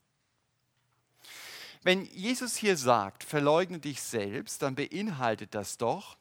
Wenn 1.82 2.04
Jesus 2.06 2.56
hier 2.56 2.76
sagt, 2.76 3.24
verleugne 3.24 3.78
dich 3.78 4.02
selbst, 4.02 4.62
dann 4.62 4.74
beinhaltet 4.74 5.54
das 5.54 5.78
doch, 5.78 6.16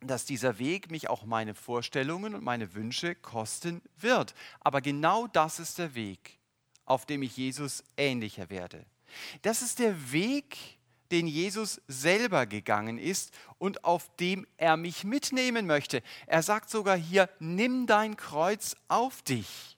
dass 0.00 0.24
dieser 0.24 0.58
Weg 0.58 0.90
mich 0.90 1.08
auch 1.08 1.24
meine 1.24 1.54
Vorstellungen 1.54 2.34
und 2.34 2.44
meine 2.44 2.74
Wünsche 2.74 3.14
kosten 3.14 3.82
wird. 3.96 4.34
Aber 4.60 4.80
genau 4.80 5.26
das 5.26 5.58
ist 5.58 5.78
der 5.78 5.94
Weg, 5.94 6.38
auf 6.84 7.06
dem 7.06 7.22
ich 7.22 7.36
Jesus 7.36 7.82
ähnlicher 7.96 8.50
werde. 8.50 8.84
Das 9.42 9.62
ist 9.62 9.78
der 9.78 10.12
Weg, 10.12 10.77
den 11.10 11.26
Jesus 11.26 11.80
selber 11.88 12.46
gegangen 12.46 12.98
ist 12.98 13.32
und 13.58 13.84
auf 13.84 14.14
dem 14.16 14.46
er 14.56 14.76
mich 14.76 15.04
mitnehmen 15.04 15.66
möchte. 15.66 16.02
Er 16.26 16.42
sagt 16.42 16.70
sogar 16.70 16.96
hier, 16.96 17.28
nimm 17.38 17.86
dein 17.86 18.16
Kreuz 18.16 18.76
auf 18.88 19.22
dich. 19.22 19.77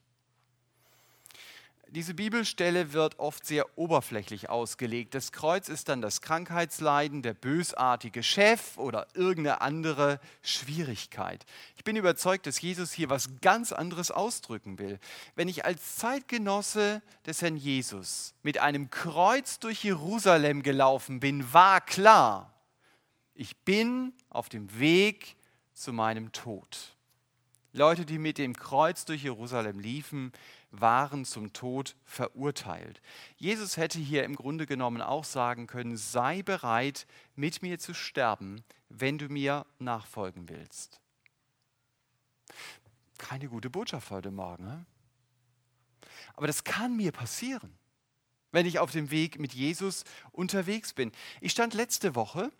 Diese 1.93 2.13
Bibelstelle 2.13 2.93
wird 2.93 3.19
oft 3.19 3.45
sehr 3.45 3.77
oberflächlich 3.77 4.49
ausgelegt. 4.49 5.13
Das 5.13 5.33
Kreuz 5.33 5.67
ist 5.67 5.89
dann 5.89 6.01
das 6.01 6.21
Krankheitsleiden, 6.21 7.21
der 7.21 7.33
bösartige 7.33 8.23
Chef 8.23 8.77
oder 8.77 9.07
irgendeine 9.13 9.59
andere 9.59 10.21
Schwierigkeit. 10.41 11.45
Ich 11.75 11.83
bin 11.83 11.97
überzeugt, 11.97 12.47
dass 12.47 12.61
Jesus 12.61 12.93
hier 12.93 13.09
was 13.09 13.41
ganz 13.41 13.73
anderes 13.73 14.09
ausdrücken 14.09 14.79
will. 14.79 14.99
Wenn 15.35 15.49
ich 15.49 15.65
als 15.65 15.97
Zeitgenosse 15.97 17.01
des 17.25 17.41
Herrn 17.41 17.57
Jesus 17.57 18.35
mit 18.41 18.59
einem 18.59 18.89
Kreuz 18.89 19.59
durch 19.59 19.83
Jerusalem 19.83 20.63
gelaufen 20.63 21.19
bin, 21.19 21.51
war 21.51 21.81
klar, 21.81 22.53
ich 23.35 23.57
bin 23.65 24.13
auf 24.29 24.47
dem 24.47 24.79
Weg 24.79 25.35
zu 25.73 25.91
meinem 25.91 26.31
Tod. 26.31 26.95
Leute, 27.73 28.05
die 28.05 28.17
mit 28.17 28.37
dem 28.37 28.55
Kreuz 28.55 29.05
durch 29.05 29.23
Jerusalem 29.23 29.79
liefen, 29.79 30.33
waren 30.71 31.25
zum 31.25 31.53
Tod 31.53 31.95
verurteilt. 32.05 33.01
Jesus 33.37 33.77
hätte 33.77 33.99
hier 33.99 34.23
im 34.23 34.35
Grunde 34.35 34.65
genommen 34.65 35.01
auch 35.01 35.25
sagen 35.25 35.67
können, 35.67 35.97
sei 35.97 36.41
bereit, 36.41 37.05
mit 37.35 37.61
mir 37.61 37.77
zu 37.77 37.93
sterben, 37.93 38.63
wenn 38.89 39.17
du 39.17 39.27
mir 39.27 39.65
nachfolgen 39.79 40.49
willst. 40.49 40.99
Keine 43.17 43.49
gute 43.49 43.69
Botschaft 43.69 44.09
heute 44.11 44.31
Morgen. 44.31 44.63
Ne? 44.63 44.85
Aber 46.35 46.47
das 46.47 46.63
kann 46.63 46.95
mir 46.95 47.11
passieren, 47.11 47.77
wenn 48.51 48.65
ich 48.65 48.79
auf 48.79 48.91
dem 48.91 49.11
Weg 49.11 49.39
mit 49.39 49.53
Jesus 49.53 50.05
unterwegs 50.31 50.93
bin. 50.93 51.11
Ich 51.41 51.51
stand 51.51 51.73
letzte 51.73 52.15
Woche 52.15 52.51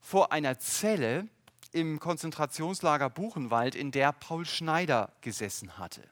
vor 0.00 0.32
einer 0.32 0.58
Zelle 0.58 1.28
im 1.72 2.00
Konzentrationslager 2.00 3.08
Buchenwald, 3.10 3.74
in 3.74 3.92
der 3.92 4.12
Paul 4.12 4.44
Schneider 4.44 5.12
gesessen 5.20 5.78
hatte. 5.78 6.02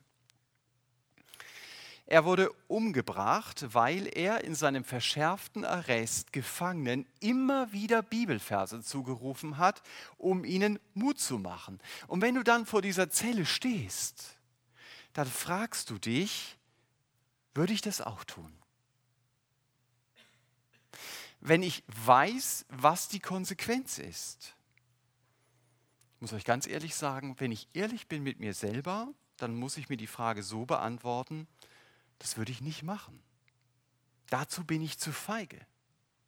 Er 2.11 2.25
wurde 2.25 2.51
umgebracht, 2.67 3.73
weil 3.73 4.09
er 4.19 4.43
in 4.43 4.57
seinem 4.57 4.83
verschärften 4.83 5.65
Arrest 5.65 6.33
Gefangenen 6.33 7.07
immer 7.21 7.71
wieder 7.71 8.03
Bibelverse 8.03 8.83
zugerufen 8.83 9.59
hat, 9.59 9.81
um 10.19 10.45
ihnen 10.45 10.81
Mut 10.93 11.21
zu 11.21 11.39
machen. 11.39 11.79
Und 12.09 12.21
wenn 12.21 12.35
du 12.35 12.43
dann 12.43 12.67
vor 12.67 12.83
dieser 12.83 13.11
Zelle 13.11 13.47
stehst, 13.47 14.35
dann 15.13 15.29
fragst 15.29 15.89
du 15.89 15.99
dich, 15.99 16.57
würde 17.55 17.73
ich 17.73 17.81
das 17.81 18.01
auch 18.01 18.25
tun? 18.25 18.53
Wenn 21.39 21.63
ich 21.63 21.85
weiß, 21.87 22.67
was 22.71 23.07
die 23.07 23.21
Konsequenz 23.21 23.99
ist. 23.99 24.57
Ich 26.17 26.23
muss 26.23 26.33
euch 26.33 26.45
ganz 26.45 26.67
ehrlich 26.67 26.97
sagen, 26.97 27.37
wenn 27.39 27.53
ich 27.53 27.69
ehrlich 27.73 28.09
bin 28.09 28.25
mit 28.25 28.41
mir 28.41 28.53
selber, 28.53 29.07
dann 29.37 29.55
muss 29.55 29.77
ich 29.77 29.89
mir 29.89 29.97
die 29.97 30.09
Frage 30.09 30.43
so 30.43 30.67
beantworten, 30.67 31.47
das 32.21 32.37
würde 32.37 32.53
ich 32.53 32.61
nicht 32.61 32.85
machen. 32.85 33.21
Dazu 34.29 34.65
bin 34.65 34.81
ich 34.81 34.99
zu 34.99 35.11
feige. 35.11 35.59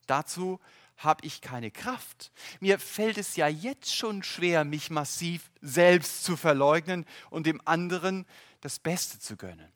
Dazu 0.06 0.58
habe 0.96 1.24
ich 1.24 1.40
keine 1.40 1.70
Kraft. 1.70 2.32
Mir 2.60 2.78
fällt 2.78 3.18
es 3.18 3.36
ja 3.36 3.46
jetzt 3.46 3.94
schon 3.94 4.22
schwer, 4.24 4.64
mich 4.64 4.90
massiv 4.90 5.50
selbst 5.60 6.24
zu 6.24 6.36
verleugnen 6.36 7.06
und 7.30 7.46
dem 7.46 7.60
anderen 7.64 8.26
das 8.60 8.78
Beste 8.78 9.20
zu 9.20 9.36
gönnen. 9.36 9.70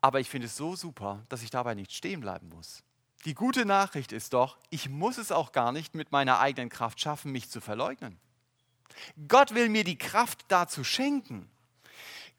Aber 0.00 0.20
ich 0.20 0.28
finde 0.28 0.48
es 0.48 0.56
so 0.56 0.76
super, 0.76 1.24
dass 1.30 1.42
ich 1.42 1.50
dabei 1.50 1.74
nicht 1.74 1.92
stehen 1.92 2.20
bleiben 2.20 2.48
muss. 2.50 2.82
Die 3.24 3.34
gute 3.34 3.64
Nachricht 3.64 4.12
ist 4.12 4.34
doch, 4.34 4.58
ich 4.68 4.90
muss 4.90 5.16
es 5.16 5.32
auch 5.32 5.52
gar 5.52 5.72
nicht 5.72 5.94
mit 5.94 6.12
meiner 6.12 6.40
eigenen 6.40 6.68
Kraft 6.68 7.00
schaffen, 7.00 7.32
mich 7.32 7.48
zu 7.48 7.62
verleugnen. 7.62 8.18
Gott 9.28 9.54
will 9.54 9.70
mir 9.70 9.84
die 9.84 9.96
Kraft 9.96 10.44
dazu 10.48 10.84
schenken. 10.84 11.50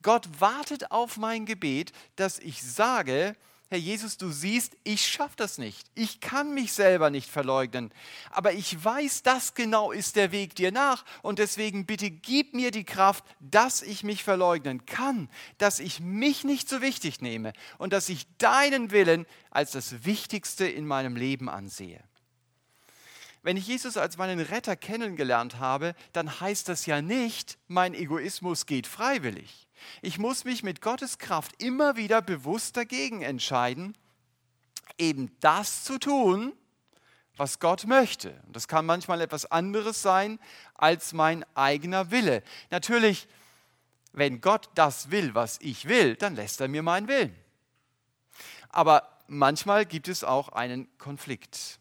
Gott 0.06 0.39
wartet 0.39 0.91
auf 0.91 1.18
mein 1.18 1.48
Gebet, 1.48 1.91
dass 2.15 2.38
ich 2.38 2.62
sage, 2.62 3.36
Herr 3.70 3.80
Jesus, 3.80 4.18
du 4.18 4.30
siehst, 4.30 4.78
ich 4.84 5.04
schaffe 5.08 5.34
das 5.38 5.58
nicht. 5.58 5.88
Ich 5.96 6.20
kann 6.20 6.54
mich 6.54 6.74
selber 6.74 7.10
nicht 7.10 7.28
verleugnen. 7.28 7.91
Aber 8.30 8.54
ich 8.54 8.86
weiß, 8.86 9.24
das 9.24 9.56
genau 9.56 9.91
ist 9.91 10.15
der 10.15 10.32
Weg 10.32 10.54
dir 10.54 10.72
nach. 10.72 11.04
Und 11.24 11.39
deswegen 11.39 11.88
bitte 11.88 12.12
gib 12.12 12.54
mir 12.54 12.70
die 12.70 12.84
Kraft, 12.84 13.26
dass 13.39 13.82
ich 13.82 14.04
mich 14.04 14.24
verleugnen 14.24 14.86
kann, 14.86 15.28
dass 15.58 15.80
ich 15.80 16.00
mich 16.00 16.44
nicht 16.44 16.70
so 16.70 16.84
wichtig 16.84 17.22
nehme 17.22 17.54
und 17.80 17.91
dass 17.91 18.08
ich 18.08 18.28
deinen 18.38 18.91
Willen 18.91 19.26
als 19.50 19.72
das 19.72 20.06
Wichtigste 20.06 20.68
in 20.68 20.86
meinem 20.86 21.15
Leben 21.15 21.50
ansehe. 21.50 22.04
Wenn 23.46 23.58
ich 23.58 23.68
Jesus 23.68 23.96
als 23.96 24.18
meinen 24.18 24.40
Retter 24.40 24.76
kennengelernt 24.76 25.60
habe, 25.60 25.94
dann 26.14 26.40
heißt 26.40 26.68
das 26.68 26.88
ja 26.88 27.04
nicht, 27.04 27.60
mein 27.68 27.94
Egoismus 27.94 28.66
geht 28.66 28.88
freiwillig. 28.88 29.68
Ich 30.02 30.18
muss 30.18 30.46
mich 30.46 30.64
mit 30.64 30.82
Gottes 30.82 31.20
Kraft 31.20 31.62
immer 31.62 31.96
wieder 31.96 32.24
bewusst 32.24 32.76
dagegen 32.76 33.22
entscheiden, 33.22 33.96
eben 34.98 35.30
das 35.42 35.84
zu 35.84 36.00
tun, 36.00 36.54
was 37.38 37.60
Gott 37.60 37.86
möchte. 37.86 38.32
Und 38.48 38.56
das 38.56 38.68
kann 38.68 38.84
manchmal 38.84 39.22
etwas 39.22 39.46
anderes 39.52 40.02
sein 40.02 40.40
als 40.74 41.14
mein 41.14 41.46
eigener 41.54 42.10
Wille. 42.10 42.42
Natürlich, 42.72 43.28
wenn 44.12 44.42
Gott 44.42 44.72
das 44.74 45.12
will, 45.12 45.36
was 45.36 45.60
ich 45.62 45.88
will, 45.88 46.16
dann 46.16 46.36
lässt 46.36 46.62
er 46.62 46.68
mir 46.68 46.82
meinen 46.82 47.08
Willen. 47.08 47.36
Aber 48.70 49.08
manchmal 49.28 49.86
gibt 49.86 50.08
es 50.08 50.24
auch 50.24 50.50
einen 50.50 50.88
Konflikt. 50.98 51.78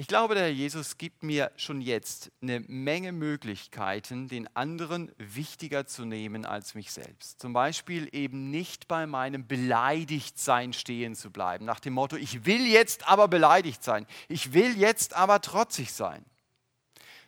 Ich 0.00 0.06
glaube, 0.06 0.34
der 0.34 0.44
Herr 0.44 0.50
Jesus 0.50 0.96
gibt 0.96 1.22
mir 1.22 1.52
schon 1.56 1.82
jetzt 1.82 2.32
eine 2.40 2.60
Menge 2.60 3.12
Möglichkeiten, 3.12 4.28
den 4.28 4.48
anderen 4.56 5.12
wichtiger 5.18 5.86
zu 5.86 6.06
nehmen 6.06 6.46
als 6.46 6.74
mich 6.74 6.90
selbst. 6.90 7.38
Zum 7.38 7.52
Beispiel 7.52 8.08
eben 8.12 8.50
nicht 8.50 8.88
bei 8.88 9.06
meinem 9.06 9.46
Beleidigtsein 9.46 10.72
stehen 10.72 11.14
zu 11.14 11.30
bleiben, 11.30 11.66
nach 11.66 11.80
dem 11.80 11.92
Motto, 11.92 12.16
ich 12.16 12.46
will 12.46 12.66
jetzt 12.66 13.08
aber 13.08 13.28
beleidigt 13.28 13.84
sein, 13.84 14.06
ich 14.28 14.54
will 14.54 14.74
jetzt 14.78 15.12
aber 15.12 15.42
trotzig 15.42 15.92
sein, 15.92 16.24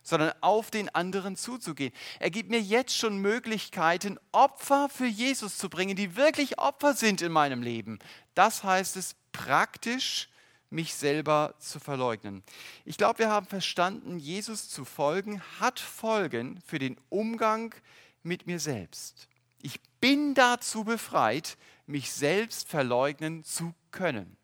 sondern 0.02 0.32
auf 0.40 0.70
den 0.70 0.88
anderen 0.94 1.36
zuzugehen. 1.36 1.92
Er 2.20 2.30
gibt 2.30 2.48
mir 2.48 2.62
jetzt 2.62 2.96
schon 2.96 3.18
Möglichkeiten, 3.18 4.18
Opfer 4.32 4.88
für 4.88 5.04
Jesus 5.04 5.58
zu 5.58 5.68
bringen, 5.68 5.94
die 5.94 6.16
wirklich 6.16 6.58
Opfer 6.58 6.94
sind 6.94 7.20
in 7.20 7.32
meinem 7.32 7.60
Leben. 7.60 7.98
Das 8.32 8.64
heißt 8.64 8.96
es 8.96 9.14
praktisch 9.32 10.30
mich 10.72 10.94
selber 10.94 11.54
zu 11.58 11.78
verleugnen. 11.78 12.42
Ich 12.84 12.96
glaube, 12.96 13.20
wir 13.20 13.30
haben 13.30 13.46
verstanden, 13.46 14.18
Jesus 14.18 14.68
zu 14.68 14.84
folgen 14.84 15.40
hat 15.60 15.78
Folgen 15.78 16.60
für 16.66 16.78
den 16.78 16.96
Umgang 17.08 17.74
mit 18.22 18.46
mir 18.46 18.58
selbst. 18.58 19.28
Ich 19.60 19.80
bin 20.00 20.34
dazu 20.34 20.84
befreit, 20.84 21.56
mich 21.86 22.10
selbst 22.10 22.68
verleugnen 22.68 23.44
zu 23.44 23.74
können. 23.90 24.36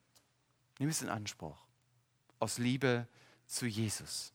Nimm 0.79 0.91
es 0.91 1.03
in 1.03 1.09
Anspruch. 1.09 1.57
Aus 2.39 2.59
Liebe 2.59 3.09
zu 3.47 3.67
Jesus. 3.67 4.33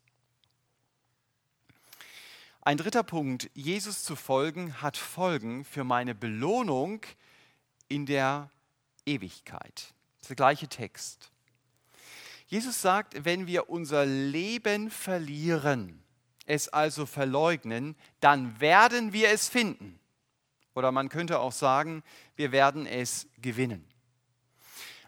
Ein 2.61 2.77
dritter 2.77 3.03
Punkt, 3.03 3.49
Jesus 3.53 4.03
zu 4.03 4.15
folgen, 4.15 4.81
hat 4.81 4.97
Folgen 4.97 5.63
für 5.65 5.83
meine 5.83 6.15
Belohnung 6.15 7.01
in 7.87 8.05
der 8.05 8.49
Ewigkeit. 9.05 9.93
Das 10.15 10.21
ist 10.23 10.29
der 10.29 10.35
gleiche 10.37 10.67
Text. 10.67 11.32
Jesus 12.53 12.83
sagt, 12.83 13.25
wenn 13.25 13.47
wir 13.47 13.67
unser 13.71 14.05
Leben 14.05 14.91
verlieren, 14.91 16.03
es 16.45 16.69
also 16.69 17.07
verleugnen, 17.07 17.95
dann 18.19 18.61
werden 18.61 19.11
wir 19.11 19.29
es 19.29 19.49
finden. 19.49 19.99
Oder 20.75 20.91
man 20.91 21.09
könnte 21.09 21.39
auch 21.39 21.51
sagen, 21.51 22.03
wir 22.35 22.51
werden 22.51 22.85
es 22.85 23.25
gewinnen. 23.41 23.83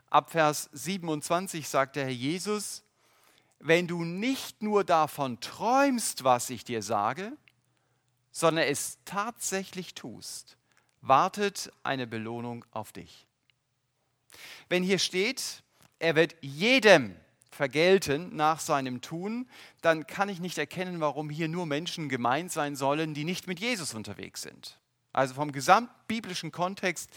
Ab 0.10 0.32
Vers 0.32 0.72
27 0.74 1.70
sagt 1.70 1.98
der 1.98 2.06
Herr 2.06 2.12
Jesus, 2.12 2.82
wenn 3.60 3.88
du 3.88 4.04
nicht 4.04 4.64
nur 4.64 4.84
davon 4.84 5.40
träumst, 5.40 6.24
was 6.24 6.50
ich 6.50 6.64
dir 6.64 6.82
sage, 6.82 7.32
sondern 8.32 8.66
es 8.66 8.98
tatsächlich 9.06 9.94
tust, 9.94 10.58
wartet 11.02 11.72
eine 11.84 12.08
Belohnung 12.08 12.66
auf 12.72 12.92
dich. 12.92 13.28
Wenn 14.68 14.82
hier 14.82 14.98
steht, 14.98 15.62
er 16.00 16.16
wird 16.16 16.36
jedem 16.42 17.16
vergelten 17.56 18.36
nach 18.36 18.60
seinem 18.60 19.02
Tun, 19.02 19.48
dann 19.82 20.06
kann 20.06 20.30
ich 20.30 20.40
nicht 20.40 20.58
erkennen, 20.58 21.00
warum 21.00 21.30
hier 21.30 21.48
nur 21.48 21.66
Menschen 21.66 22.10
gemeint 22.10 22.52
sein 22.52 22.76
sollen, 22.76 23.14
die 23.14 23.24
nicht 23.24 23.48
mit 23.48 23.60
Jesus 23.60 23.94
unterwegs 23.94 24.42
sind. 24.42 24.78
Also 25.14 25.34
vom 25.34 25.54
gesamtbiblischen 25.54 26.52
Kontext 26.52 27.10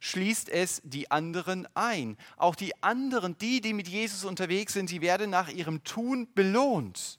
schließt 0.00 0.50
es 0.50 0.82
die 0.84 1.10
anderen 1.10 1.66
ein. 1.74 2.18
Auch 2.36 2.54
die 2.54 2.82
anderen, 2.82 3.38
die, 3.38 3.62
die 3.62 3.72
mit 3.72 3.88
Jesus 3.88 4.24
unterwegs 4.24 4.74
sind, 4.74 4.90
die 4.90 5.00
werden 5.00 5.30
nach 5.30 5.48
ihrem 5.48 5.82
Tun 5.82 6.28
belohnt. 6.34 7.18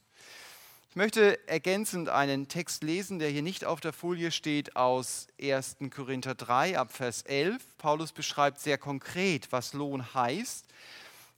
Ich 0.91 0.95
möchte 0.95 1.47
ergänzend 1.47 2.09
einen 2.09 2.47
Text 2.47 2.83
lesen, 2.83 3.17
der 3.17 3.29
hier 3.29 3.41
nicht 3.41 3.65
auf 3.65 3.79
der 3.79 3.93
Folie 3.93 4.31
steht, 4.31 4.75
aus 4.75 5.27
1. 5.41 5.77
Korinther 5.89 6.35
3 6.35 6.77
ab 6.77 6.91
Vers 6.91 7.23
11. 7.23 7.77
Paulus 7.77 8.11
beschreibt 8.11 8.59
sehr 8.59 8.77
konkret, 8.77 9.51
was 9.51 9.73
Lohn 9.73 10.13
heißt. 10.13 10.65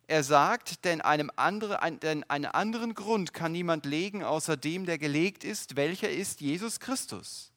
Er 0.10 0.24
sagt, 0.24 0.86
denn, 0.86 1.02
einem 1.02 1.30
andere, 1.36 1.84
ein, 1.84 2.00
denn 2.00 2.28
einen 2.32 2.48
anderen 2.48 2.96
Grund 2.96 3.32
kann 3.32 3.52
niemand 3.52 3.86
legen, 3.86 4.24
außer 4.24 4.58
dem, 4.58 4.88
der 4.88 4.98
gelegt 4.98 5.44
ist, 5.44 5.76
welcher 5.76 6.10
ist 6.10 6.42
Jesus 6.42 6.80
Christus. 6.80 7.52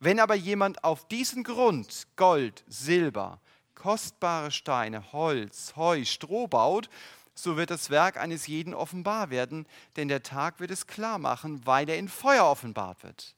Wenn 0.00 0.18
aber 0.18 0.34
jemand 0.34 0.82
auf 0.82 1.06
diesen 1.06 1.44
Grund 1.44 2.08
Gold, 2.16 2.64
Silber, 2.66 3.40
kostbare 3.76 4.50
Steine, 4.50 5.12
Holz, 5.12 5.74
Heu, 5.76 6.04
Stroh 6.04 6.48
baut, 6.48 6.90
so 7.32 7.56
wird 7.56 7.70
das 7.70 7.90
Werk 7.90 8.16
eines 8.16 8.48
jeden 8.48 8.74
offenbar 8.74 9.30
werden, 9.30 9.64
denn 9.94 10.08
der 10.08 10.24
Tag 10.24 10.58
wird 10.58 10.72
es 10.72 10.88
klar 10.88 11.20
machen, 11.20 11.64
weil 11.64 11.88
er 11.88 11.96
in 11.96 12.08
Feuer 12.08 12.44
offenbart 12.44 13.04
wird. 13.04 13.36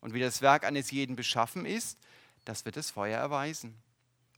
Und 0.00 0.14
wie 0.14 0.20
das 0.20 0.42
Werk 0.42 0.64
eines 0.64 0.90
jeden 0.90 1.14
beschaffen 1.14 1.64
ist, 1.64 1.96
das 2.44 2.64
wird 2.64 2.76
das 2.76 2.90
Feuer 2.90 3.20
erweisen. 3.20 3.80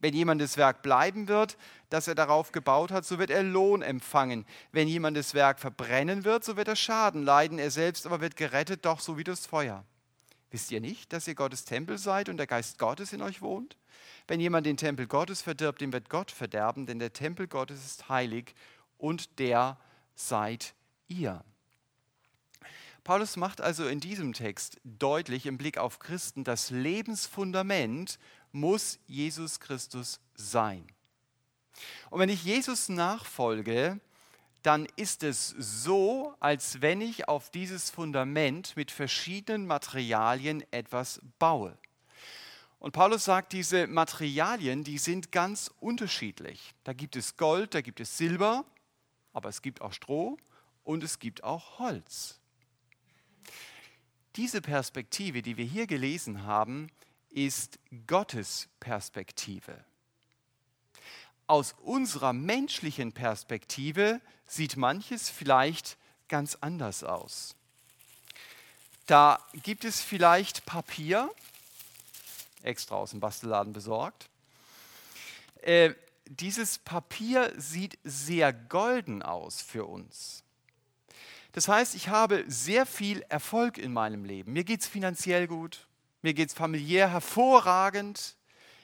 Wenn 0.00 0.14
jemandes 0.14 0.56
Werk 0.56 0.82
bleiben 0.82 1.28
wird, 1.28 1.56
das 1.90 2.08
er 2.08 2.14
darauf 2.14 2.52
gebaut 2.52 2.90
hat, 2.90 3.04
so 3.04 3.18
wird 3.18 3.30
er 3.30 3.42
Lohn 3.42 3.82
empfangen. 3.82 4.46
Wenn 4.72 4.88
jemandes 4.88 5.34
Werk 5.34 5.60
verbrennen 5.60 6.24
wird, 6.24 6.44
so 6.44 6.56
wird 6.56 6.68
er 6.68 6.76
Schaden 6.76 7.22
leiden. 7.22 7.58
Er 7.58 7.70
selbst 7.70 8.06
aber 8.06 8.20
wird 8.20 8.36
gerettet, 8.36 8.84
doch 8.86 9.00
so 9.00 9.18
wie 9.18 9.24
das 9.24 9.46
Feuer. 9.46 9.84
Wisst 10.50 10.72
ihr 10.72 10.80
nicht, 10.80 11.12
dass 11.12 11.28
ihr 11.28 11.34
Gottes 11.34 11.64
Tempel 11.64 11.98
seid 11.98 12.28
und 12.28 12.38
der 12.38 12.46
Geist 12.46 12.78
Gottes 12.78 13.12
in 13.12 13.22
euch 13.22 13.40
wohnt? 13.40 13.76
Wenn 14.26 14.40
jemand 14.40 14.66
den 14.66 14.76
Tempel 14.76 15.06
Gottes 15.06 15.42
verdirbt, 15.42 15.80
dem 15.80 15.92
wird 15.92 16.08
Gott 16.08 16.30
verderben, 16.30 16.86
denn 16.86 16.98
der 16.98 17.12
Tempel 17.12 17.46
Gottes 17.46 17.84
ist 17.84 18.08
heilig 18.08 18.54
und 18.98 19.38
der 19.38 19.78
seid 20.14 20.74
ihr. 21.08 21.44
Paulus 23.04 23.36
macht 23.36 23.60
also 23.60 23.86
in 23.86 24.00
diesem 24.00 24.32
Text 24.32 24.78
deutlich 24.84 25.46
im 25.46 25.58
Blick 25.58 25.78
auf 25.78 25.98
Christen 25.98 26.44
das 26.44 26.70
Lebensfundament 26.70 28.18
muss 28.52 28.98
Jesus 29.06 29.60
Christus 29.60 30.20
sein. 30.34 30.86
Und 32.10 32.20
wenn 32.20 32.28
ich 32.28 32.44
Jesus 32.44 32.88
nachfolge, 32.88 34.00
dann 34.62 34.86
ist 34.96 35.22
es 35.22 35.48
so, 35.58 36.34
als 36.40 36.82
wenn 36.82 37.00
ich 37.00 37.28
auf 37.28 37.50
dieses 37.50 37.90
Fundament 37.90 38.76
mit 38.76 38.90
verschiedenen 38.90 39.66
Materialien 39.66 40.62
etwas 40.70 41.20
baue. 41.38 41.76
Und 42.78 42.92
Paulus 42.92 43.24
sagt, 43.24 43.52
diese 43.52 43.86
Materialien, 43.86 44.84
die 44.84 44.98
sind 44.98 45.32
ganz 45.32 45.70
unterschiedlich. 45.80 46.74
Da 46.84 46.92
gibt 46.92 47.16
es 47.16 47.36
Gold, 47.36 47.74
da 47.74 47.80
gibt 47.80 48.00
es 48.00 48.16
Silber, 48.16 48.64
aber 49.32 49.48
es 49.48 49.62
gibt 49.62 49.80
auch 49.80 49.92
Stroh 49.92 50.38
und 50.84 51.04
es 51.04 51.18
gibt 51.18 51.44
auch 51.44 51.78
Holz. 51.78 52.39
Diese 54.37 54.61
Perspektive, 54.61 55.43
die 55.43 55.57
wir 55.57 55.64
hier 55.64 55.87
gelesen 55.87 56.45
haben, 56.45 56.90
ist 57.31 57.79
Gottes 58.07 58.69
Perspektive. 58.79 59.85
Aus 61.47 61.75
unserer 61.83 62.33
menschlichen 62.33 63.12
Perspektive 63.12 64.21
sieht 64.47 64.77
manches 64.77 65.31
vielleicht 65.31 65.97
ganz 66.29 66.57
anders 66.61 67.03
aus. 67.03 67.57
Da 69.07 69.45
gibt 69.64 69.85
es 69.85 70.01
vielleicht 70.01 70.64
Papier, 70.66 71.29
extra 72.62 72.95
aus 72.95 73.11
dem 73.11 73.19
Bastelladen 73.19 73.73
besorgt. 73.73 74.29
Äh, 75.62 75.95
dieses 76.27 76.79
Papier 76.79 77.53
sieht 77.57 77.99
sehr 78.05 78.53
golden 78.53 79.23
aus 79.23 79.61
für 79.61 79.87
uns. 79.87 80.45
Das 81.52 81.68
heißt, 81.68 81.94
ich 81.94 82.08
habe 82.08 82.44
sehr 82.46 82.86
viel 82.86 83.22
Erfolg 83.28 83.78
in 83.78 83.92
meinem 83.92 84.24
Leben. 84.24 84.52
Mir 84.52 84.64
geht 84.64 84.82
es 84.82 84.86
finanziell 84.86 85.46
gut, 85.46 85.88
mir 86.22 86.34
geht 86.34 86.50
es 86.50 86.54
familiär 86.54 87.10
hervorragend, 87.10 88.36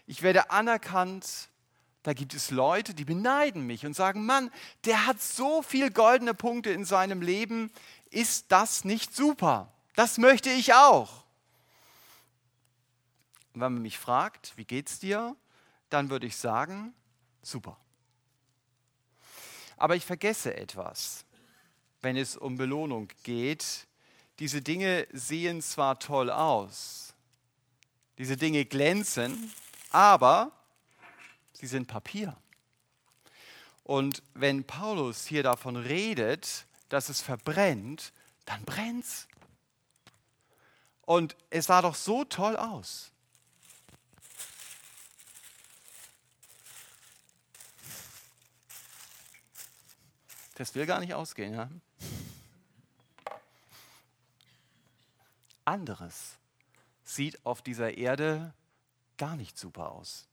ich 0.06 0.22
werde 0.22 0.50
anerkannt. 0.50 1.48
Da 2.02 2.12
gibt 2.12 2.34
es 2.34 2.52
Leute, 2.52 2.94
die 2.94 3.04
beneiden 3.04 3.66
mich 3.66 3.84
und 3.84 3.94
sagen, 3.94 4.26
Mann, 4.26 4.52
der 4.84 5.06
hat 5.06 5.20
so 5.20 5.62
viele 5.62 5.90
goldene 5.90 6.34
Punkte 6.34 6.70
in 6.70 6.84
seinem 6.84 7.20
Leben, 7.20 7.72
ist 8.10 8.52
das 8.52 8.84
nicht 8.84 9.14
super? 9.14 9.72
Das 9.96 10.16
möchte 10.16 10.48
ich 10.50 10.74
auch. 10.74 11.24
Und 13.54 13.60
wenn 13.60 13.72
man 13.72 13.82
mich 13.82 13.98
fragt, 13.98 14.52
wie 14.56 14.64
geht's 14.64 15.00
dir, 15.00 15.34
dann 15.90 16.08
würde 16.08 16.26
ich 16.26 16.36
sagen, 16.36 16.94
super. 17.42 17.76
Aber 19.76 19.96
ich 19.96 20.06
vergesse 20.06 20.56
etwas, 20.56 21.25
wenn 22.06 22.16
es 22.16 22.36
um 22.36 22.56
Belohnung 22.56 23.08
geht. 23.24 23.88
Diese 24.38 24.62
Dinge 24.62 25.08
sehen 25.12 25.60
zwar 25.60 25.98
toll 25.98 26.30
aus, 26.30 27.14
diese 28.16 28.36
Dinge 28.36 28.64
glänzen, 28.64 29.52
aber 29.90 30.52
sie 31.52 31.66
sind 31.66 31.88
Papier. 31.88 32.36
Und 33.82 34.22
wenn 34.34 34.62
Paulus 34.62 35.26
hier 35.26 35.42
davon 35.42 35.74
redet, 35.74 36.66
dass 36.90 37.08
es 37.08 37.22
verbrennt, 37.22 38.12
dann 38.44 38.62
brennt's. 38.64 39.26
Und 41.00 41.34
es 41.50 41.66
sah 41.66 41.82
doch 41.82 41.96
so 41.96 42.22
toll 42.22 42.56
aus. 42.56 43.10
Das 50.54 50.72
will 50.76 50.86
gar 50.86 51.00
nicht 51.00 51.14
ausgehen, 51.14 51.52
ja? 51.52 51.68
Anderes 55.66 56.38
sieht 57.04 57.44
auf 57.44 57.62
dieser 57.62 57.96
Erde 57.98 58.54
gar 59.18 59.36
nicht 59.36 59.58
super 59.58 59.92
aus. 59.92 60.28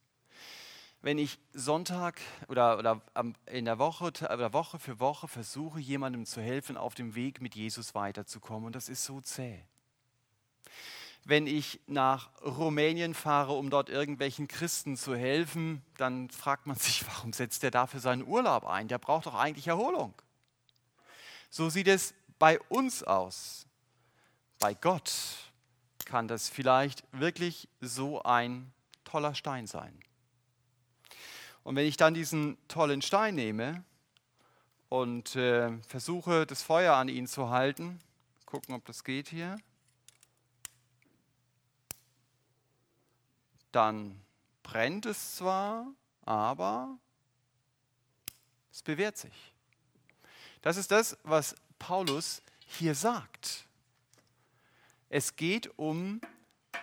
Wenn 1.01 1.17
ich 1.17 1.37
Sonntag 1.51 2.21
oder, 2.47 2.79
oder 2.79 3.01
in 3.47 3.65
der 3.65 3.77
Woche, 3.77 4.05
oder 4.05 4.53
Woche 4.53 4.79
für 4.79 5.01
Woche 5.01 5.27
versuche, 5.27 5.79
jemandem 5.79 6.25
zu 6.25 6.41
helfen, 6.41 6.77
auf 6.77 6.95
dem 6.95 7.13
Weg 7.13 7.41
mit 7.41 7.55
Jesus 7.55 7.93
weiterzukommen, 7.93 8.67
und 8.67 8.75
das 8.75 8.87
ist 8.87 9.03
so 9.03 9.19
zäh. 9.19 9.59
Wenn 11.25 11.47
ich 11.47 11.81
nach 11.87 12.29
Rumänien 12.41 13.13
fahre, 13.13 13.53
um 13.53 13.69
dort 13.69 13.89
irgendwelchen 13.89 14.47
Christen 14.47 14.95
zu 14.95 15.15
helfen, 15.15 15.81
dann 15.97 16.29
fragt 16.29 16.67
man 16.67 16.77
sich, 16.77 17.05
warum 17.07 17.33
setzt 17.33 17.63
der 17.63 17.71
dafür 17.71 17.99
seinen 17.99 18.25
Urlaub 18.25 18.65
ein? 18.65 18.87
Der 18.87 18.97
braucht 18.97 19.25
doch 19.25 19.35
eigentlich 19.35 19.67
Erholung. 19.67 20.13
So 21.49 21.69
sieht 21.69 21.87
es 21.87 22.13
bei 22.39 22.59
uns 22.69 23.03
aus. 23.03 23.67
Bei 24.59 24.73
Gott 24.73 25.13
kann 26.05 26.27
das 26.27 26.49
vielleicht 26.49 27.03
wirklich 27.11 27.67
so 27.81 28.21
ein 28.23 28.71
toller 29.03 29.35
Stein 29.35 29.67
sein. 29.67 29.99
Und 31.63 31.75
wenn 31.75 31.85
ich 31.85 31.97
dann 31.97 32.13
diesen 32.13 32.57
tollen 32.67 33.01
Stein 33.01 33.35
nehme 33.35 33.83
und 34.89 35.35
äh, 35.35 35.71
versuche, 35.87 36.45
das 36.45 36.61
Feuer 36.61 36.95
an 36.95 37.07
ihn 37.07 37.27
zu 37.27 37.49
halten, 37.49 37.99
gucken, 38.45 38.75
ob 38.75 38.85
das 38.85 39.03
geht 39.03 39.29
hier, 39.29 39.57
dann 43.71 44.21
brennt 44.61 45.05
es 45.05 45.35
zwar, 45.35 45.87
aber 46.25 46.97
es 48.71 48.83
bewährt 48.83 49.17
sich. 49.17 49.53
Das 50.61 50.77
ist 50.77 50.91
das, 50.91 51.17
was 51.23 51.55
Paulus 51.79 52.41
hier 52.65 52.95
sagt. 52.95 53.65
Es 55.15 55.35
geht 55.35 55.69
um 55.77 56.21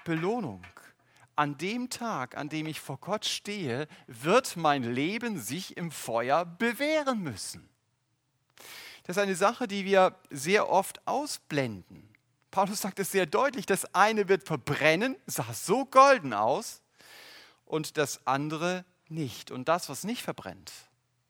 Belohnung. 0.05 0.62
An 1.35 1.59
dem 1.59 1.90
Tag, 1.90 2.37
an 2.37 2.49
dem 2.49 2.66
ich 2.66 2.79
vor 2.79 2.99
Gott 2.99 3.25
stehe, 3.25 3.88
wird 4.07 4.57
mein 4.57 4.85
Leben 4.85 5.40
sich 5.40 5.77
im 5.77 5.90
Feuer 5.90 6.45
bewähren 6.45 7.25
müssen. 7.25 7.69
Das 9.03 9.16
ist 9.16 9.23
eine 9.25 9.35
Sache, 9.35 9.66
die 9.66 9.85
wir 9.85 10.14
sehr 10.31 10.69
oft 10.69 11.05
ausblenden. 11.09 12.09
Paulus 12.53 12.83
sagt 12.83 13.01
es 13.01 13.11
sehr 13.11 13.27
deutlich, 13.27 13.66
das 13.66 13.97
eine 13.97 14.29
wird 14.29 14.45
verbrennen, 14.45 15.16
sah 15.27 15.53
so 15.53 15.85
golden 15.85 16.33
aus, 16.33 16.83
und 17.64 17.97
das 17.97 18.25
andere 18.29 18.85
nicht. 19.09 19.51
Und 19.51 19.69
das, 19.69 19.88
was 19.88 20.05
nicht 20.05 20.23
verbrennt, 20.23 20.71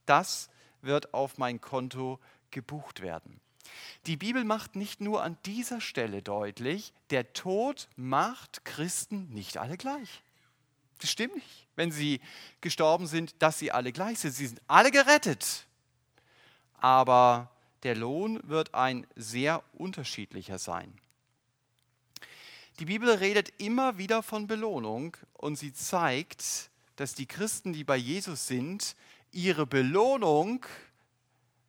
das 0.05 0.51
wird 0.83 1.15
auf 1.15 1.39
mein 1.39 1.63
Konto 1.63 2.21
gebucht 2.51 3.01
werden. 3.01 3.41
Die 4.06 4.16
Bibel 4.16 4.44
macht 4.44 4.76
nicht 4.76 5.00
nur 5.00 5.22
an 5.22 5.37
dieser 5.44 5.80
Stelle 5.80 6.22
deutlich, 6.22 6.92
der 7.11 7.33
Tod 7.33 7.88
macht 7.96 8.64
Christen 8.64 9.28
nicht 9.30 9.59
alle 9.59 9.76
gleich. 9.76 10.22
Das 11.00 11.11
stimmt 11.11 11.35
nicht, 11.35 11.66
wenn 11.76 11.90
sie 11.90 12.20
gestorben 12.61 13.06
sind, 13.06 13.35
dass 13.40 13.59
sie 13.59 13.72
alle 13.72 13.92
gleich 13.92 14.18
sind. 14.18 14.33
Sie 14.33 14.46
sind 14.46 14.61
alle 14.66 14.90
gerettet. 14.90 15.66
Aber 16.74 17.50
der 17.83 17.96
Lohn 17.96 18.40
wird 18.44 18.74
ein 18.74 19.06
sehr 19.16 19.62
unterschiedlicher 19.72 20.59
sein. 20.59 20.92
Die 22.78 22.87
Bibel 22.87 23.11
redet 23.11 23.52
immer 23.61 23.98
wieder 23.98 24.22
von 24.22 24.46
Belohnung 24.46 25.16
und 25.35 25.56
sie 25.56 25.72
zeigt, 25.72 26.70
dass 26.96 27.14
die 27.14 27.26
Christen, 27.26 27.72
die 27.72 27.85
bei 27.85 27.96
Jesus 27.96 28.46
sind, 28.46 28.96
ihre 29.33 29.66
Belohnung 29.66 30.64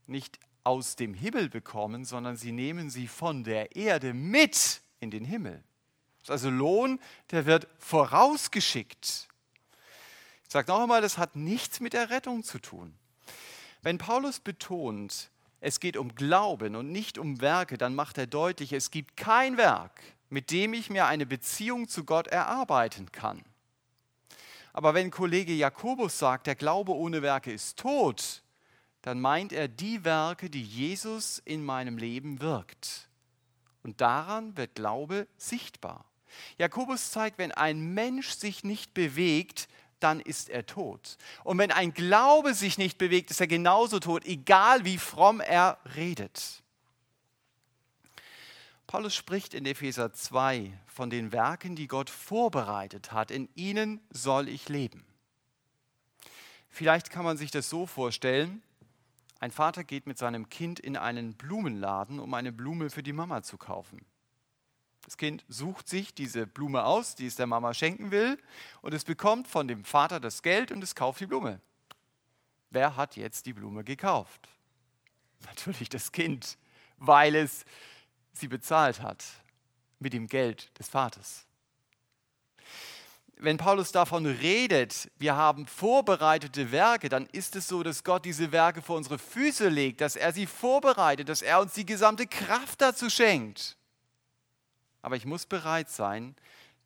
nicht 0.07 0.39
aus 0.63 0.95
dem 0.95 1.13
Himmel 1.13 1.49
bekommen, 1.49 2.05
sondern 2.05 2.37
sie 2.37 2.51
nehmen 2.51 2.89
sie 2.89 3.07
von 3.07 3.43
der 3.43 3.75
Erde 3.75 4.13
mit 4.13 4.81
in 4.99 5.11
den 5.11 5.25
Himmel. 5.25 5.63
Das 6.19 6.23
ist 6.23 6.31
also 6.31 6.49
Lohn, 6.49 6.99
der 7.31 7.45
wird 7.45 7.67
vorausgeschickt. 7.79 9.27
Ich 10.43 10.51
sage 10.51 10.71
noch 10.71 10.81
einmal, 10.81 11.01
das 11.01 11.17
hat 11.17 11.35
nichts 11.35 11.79
mit 11.79 11.93
der 11.93 12.09
Rettung 12.09 12.43
zu 12.43 12.59
tun. 12.59 12.93
Wenn 13.81 13.97
Paulus 13.97 14.39
betont, 14.39 15.31
es 15.59 15.79
geht 15.79 15.97
um 15.97 16.13
Glauben 16.13 16.75
und 16.75 16.91
nicht 16.91 17.17
um 17.17 17.41
Werke, 17.41 17.77
dann 17.77 17.95
macht 17.95 18.17
er 18.17 18.27
deutlich, 18.27 18.73
es 18.73 18.91
gibt 18.91 19.17
kein 19.17 19.57
Werk, 19.57 20.01
mit 20.29 20.51
dem 20.51 20.73
ich 20.73 20.89
mir 20.89 21.05
eine 21.05 21.25
Beziehung 21.25 21.87
zu 21.87 22.03
Gott 22.03 22.27
erarbeiten 22.27 23.11
kann. 23.11 23.43
Aber 24.73 24.93
wenn 24.93 25.11
Kollege 25.11 25.53
Jakobus 25.53 26.17
sagt, 26.17 26.47
der 26.47 26.55
Glaube 26.55 26.93
ohne 26.93 27.21
Werke 27.21 27.51
ist 27.51 27.77
tot, 27.77 28.40
dann 29.01 29.19
meint 29.19 29.51
er 29.51 29.67
die 29.67 30.03
Werke, 30.03 30.49
die 30.49 30.63
Jesus 30.63 31.41
in 31.45 31.65
meinem 31.65 31.97
Leben 31.97 32.41
wirkt. 32.41 33.09
Und 33.83 33.99
daran 34.01 34.55
wird 34.57 34.75
Glaube 34.75 35.27
sichtbar. 35.37 36.05
Jakobus 36.57 37.11
zeigt, 37.11 37.37
wenn 37.37 37.51
ein 37.51 37.93
Mensch 37.93 38.29
sich 38.29 38.63
nicht 38.63 38.93
bewegt, 38.93 39.67
dann 39.99 40.19
ist 40.19 40.49
er 40.49 40.65
tot. 40.65 41.17
Und 41.43 41.57
wenn 41.57 41.71
ein 41.71 41.93
Glaube 41.93 42.53
sich 42.53 42.77
nicht 42.77 42.97
bewegt, 42.97 43.31
ist 43.31 43.41
er 43.41 43.47
genauso 43.47 43.99
tot, 43.99 44.25
egal 44.25 44.85
wie 44.85 44.97
fromm 44.97 45.39
er 45.39 45.77
redet. 45.95 46.61
Paulus 48.87 49.15
spricht 49.15 49.53
in 49.53 49.65
Epheser 49.65 50.11
2 50.11 50.77
von 50.85 51.09
den 51.09 51.31
Werken, 51.31 51.75
die 51.75 51.87
Gott 51.87 52.09
vorbereitet 52.09 53.11
hat. 53.11 53.31
In 53.31 53.47
ihnen 53.55 54.01
soll 54.09 54.49
ich 54.49 54.69
leben. 54.69 55.05
Vielleicht 56.69 57.09
kann 57.09 57.23
man 57.23 57.37
sich 57.37 57.51
das 57.51 57.69
so 57.69 57.85
vorstellen, 57.85 58.61
ein 59.41 59.49
Vater 59.51 59.83
geht 59.83 60.05
mit 60.05 60.19
seinem 60.19 60.49
Kind 60.49 60.79
in 60.79 60.95
einen 60.95 61.33
Blumenladen, 61.33 62.19
um 62.19 62.31
eine 62.35 62.51
Blume 62.51 62.91
für 62.91 63.01
die 63.01 63.11
Mama 63.11 63.41
zu 63.41 63.57
kaufen. 63.57 64.05
Das 65.03 65.17
Kind 65.17 65.43
sucht 65.47 65.89
sich 65.89 66.13
diese 66.13 66.45
Blume 66.45 66.85
aus, 66.85 67.15
die 67.15 67.25
es 67.25 67.37
der 67.37 67.47
Mama 67.47 67.73
schenken 67.73 68.11
will, 68.11 68.37
und 68.83 68.93
es 68.93 69.03
bekommt 69.03 69.47
von 69.47 69.67
dem 69.67 69.83
Vater 69.83 70.19
das 70.19 70.43
Geld 70.43 70.71
und 70.71 70.83
es 70.83 70.93
kauft 70.93 71.21
die 71.21 71.25
Blume. 71.25 71.59
Wer 72.69 72.95
hat 72.95 73.15
jetzt 73.15 73.47
die 73.47 73.53
Blume 73.53 73.83
gekauft? 73.83 74.47
Natürlich 75.47 75.89
das 75.89 76.11
Kind, 76.11 76.59
weil 76.97 77.33
es 77.33 77.65
sie 78.33 78.47
bezahlt 78.47 79.01
hat 79.01 79.25
mit 79.97 80.13
dem 80.13 80.27
Geld 80.27 80.69
des 80.77 80.87
Vaters. 80.87 81.47
Wenn 83.43 83.57
Paulus 83.57 83.91
davon 83.91 84.27
redet, 84.27 85.09
wir 85.17 85.35
haben 85.35 85.65
vorbereitete 85.65 86.71
Werke, 86.71 87.09
dann 87.09 87.25
ist 87.31 87.55
es 87.55 87.67
so, 87.67 87.81
dass 87.81 88.03
Gott 88.03 88.23
diese 88.23 88.51
Werke 88.51 88.83
vor 88.83 88.97
unsere 88.97 89.17
Füße 89.17 89.67
legt, 89.67 90.01
dass 90.01 90.15
er 90.15 90.31
sie 90.31 90.45
vorbereitet, 90.45 91.27
dass 91.27 91.41
er 91.41 91.59
uns 91.59 91.73
die 91.73 91.87
gesamte 91.87 92.27
Kraft 92.27 92.81
dazu 92.81 93.09
schenkt. 93.09 93.77
Aber 95.01 95.15
ich 95.15 95.25
muss 95.25 95.47
bereit 95.47 95.89
sein, 95.89 96.35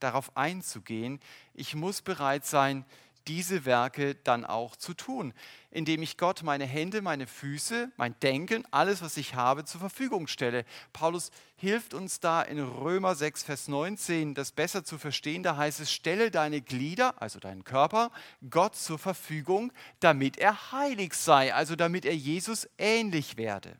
darauf 0.00 0.34
einzugehen. 0.34 1.20
Ich 1.52 1.74
muss 1.74 2.00
bereit 2.00 2.46
sein, 2.46 2.86
diese 3.28 3.64
Werke 3.64 4.14
dann 4.14 4.44
auch 4.44 4.76
zu 4.76 4.94
tun, 4.94 5.34
indem 5.70 6.02
ich 6.02 6.16
Gott 6.16 6.42
meine 6.42 6.64
Hände, 6.64 7.02
meine 7.02 7.26
Füße, 7.26 7.90
mein 7.96 8.18
Denken, 8.20 8.64
alles, 8.70 9.02
was 9.02 9.16
ich 9.16 9.34
habe, 9.34 9.64
zur 9.64 9.80
Verfügung 9.80 10.26
stelle. 10.26 10.64
Paulus 10.92 11.30
hilft 11.56 11.94
uns 11.94 12.20
da 12.20 12.42
in 12.42 12.58
Römer 12.58 13.14
6, 13.14 13.42
Vers 13.42 13.68
19, 13.68 14.34
das 14.34 14.52
besser 14.52 14.84
zu 14.84 14.98
verstehen. 14.98 15.42
Da 15.42 15.56
heißt 15.56 15.80
es, 15.80 15.92
stelle 15.92 16.30
deine 16.30 16.60
Glieder, 16.60 17.20
also 17.20 17.38
deinen 17.38 17.64
Körper, 17.64 18.10
Gott 18.48 18.76
zur 18.76 18.98
Verfügung, 18.98 19.72
damit 20.00 20.38
er 20.38 20.72
heilig 20.72 21.14
sei, 21.14 21.52
also 21.52 21.76
damit 21.76 22.04
er 22.04 22.16
Jesus 22.16 22.68
ähnlich 22.78 23.36
werde. 23.36 23.76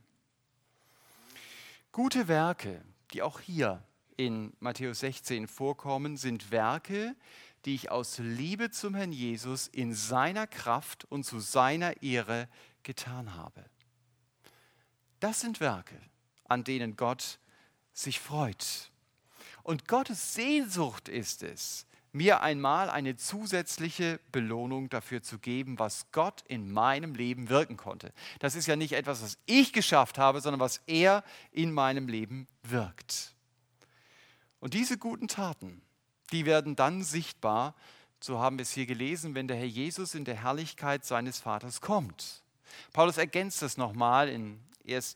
Gute 1.92 2.28
Werke, 2.28 2.82
die 3.12 3.22
auch 3.22 3.40
hier 3.40 3.82
in 4.16 4.52
Matthäus 4.60 5.00
16 5.00 5.46
vorkommen, 5.46 6.16
sind 6.16 6.50
Werke, 6.50 7.14
die 7.66 7.74
ich 7.74 7.90
aus 7.90 8.18
Liebe 8.18 8.70
zum 8.70 8.94
Herrn 8.94 9.12
Jesus 9.12 9.66
in 9.66 9.92
seiner 9.92 10.46
Kraft 10.46 11.04
und 11.04 11.24
zu 11.24 11.40
seiner 11.40 12.00
Ehre 12.02 12.48
getan 12.84 13.34
habe. 13.34 13.64
Das 15.18 15.40
sind 15.40 15.60
Werke, 15.60 16.00
an 16.44 16.62
denen 16.62 16.96
Gott 16.96 17.40
sich 17.92 18.20
freut. 18.20 18.92
Und 19.64 19.88
Gottes 19.88 20.34
Sehnsucht 20.34 21.08
ist 21.08 21.42
es, 21.42 21.86
mir 22.12 22.40
einmal 22.40 22.88
eine 22.88 23.16
zusätzliche 23.16 24.20
Belohnung 24.30 24.88
dafür 24.88 25.22
zu 25.22 25.38
geben, 25.38 25.78
was 25.78 26.06
Gott 26.12 26.44
in 26.46 26.70
meinem 26.70 27.14
Leben 27.14 27.48
wirken 27.48 27.76
konnte. 27.76 28.12
Das 28.38 28.54
ist 28.54 28.66
ja 28.66 28.76
nicht 28.76 28.92
etwas, 28.92 29.22
was 29.22 29.38
ich 29.44 29.72
geschafft 29.72 30.18
habe, 30.18 30.40
sondern 30.40 30.60
was 30.60 30.80
er 30.86 31.24
in 31.50 31.72
meinem 31.72 32.08
Leben 32.08 32.46
wirkt. 32.62 33.34
Und 34.60 34.72
diese 34.72 34.98
guten 34.98 35.28
Taten, 35.28 35.82
die 36.32 36.46
werden 36.46 36.76
dann 36.76 37.02
sichtbar, 37.02 37.74
so 38.20 38.38
haben 38.38 38.58
wir 38.58 38.62
es 38.62 38.72
hier 38.72 38.86
gelesen, 38.86 39.34
wenn 39.34 39.48
der 39.48 39.56
Herr 39.56 39.66
Jesus 39.66 40.14
in 40.14 40.24
der 40.24 40.42
Herrlichkeit 40.42 41.04
seines 41.04 41.38
Vaters 41.38 41.80
kommt. 41.80 42.42
Paulus 42.92 43.18
ergänzt 43.18 43.62
das 43.62 43.76
nochmal 43.76 44.28
in 44.28 44.60
1. 44.88 45.14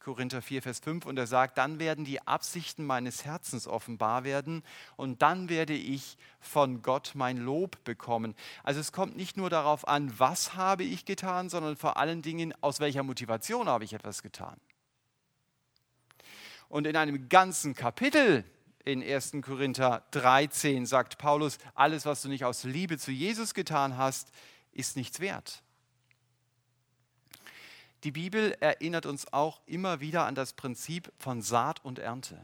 Korinther 0.00 0.40
4, 0.40 0.62
Vers 0.62 0.80
5 0.80 1.04
und 1.04 1.18
er 1.18 1.26
sagt, 1.26 1.58
dann 1.58 1.78
werden 1.78 2.06
die 2.06 2.26
Absichten 2.26 2.86
meines 2.86 3.26
Herzens 3.26 3.66
offenbar 3.66 4.24
werden 4.24 4.62
und 4.96 5.20
dann 5.20 5.50
werde 5.50 5.74
ich 5.74 6.16
von 6.40 6.80
Gott 6.80 7.12
mein 7.14 7.36
Lob 7.36 7.84
bekommen. 7.84 8.34
Also 8.62 8.80
es 8.80 8.92
kommt 8.92 9.16
nicht 9.16 9.36
nur 9.36 9.50
darauf 9.50 9.86
an, 9.86 10.18
was 10.18 10.54
habe 10.54 10.84
ich 10.84 11.04
getan, 11.04 11.50
sondern 11.50 11.76
vor 11.76 11.98
allen 11.98 12.22
Dingen, 12.22 12.54
aus 12.62 12.80
welcher 12.80 13.02
Motivation 13.02 13.68
habe 13.68 13.84
ich 13.84 13.92
etwas 13.92 14.22
getan. 14.22 14.58
Und 16.70 16.86
in 16.86 16.96
einem 16.96 17.28
ganzen 17.28 17.74
Kapitel 17.74 18.44
in 18.84 19.02
1. 19.02 19.32
Korinther 19.42 20.04
13 20.12 20.86
sagt 20.86 21.18
Paulus, 21.18 21.58
alles, 21.74 22.06
was 22.06 22.22
du 22.22 22.28
nicht 22.28 22.44
aus 22.44 22.64
Liebe 22.64 22.98
zu 22.98 23.10
Jesus 23.10 23.54
getan 23.54 23.96
hast, 23.96 24.32
ist 24.72 24.96
nichts 24.96 25.20
wert. 25.20 25.62
Die 28.04 28.12
Bibel 28.12 28.56
erinnert 28.60 29.04
uns 29.04 29.30
auch 29.32 29.60
immer 29.66 30.00
wieder 30.00 30.26
an 30.26 30.34
das 30.34 30.54
Prinzip 30.54 31.12
von 31.18 31.42
Saat 31.42 31.84
und 31.84 31.98
Ernte. 31.98 32.38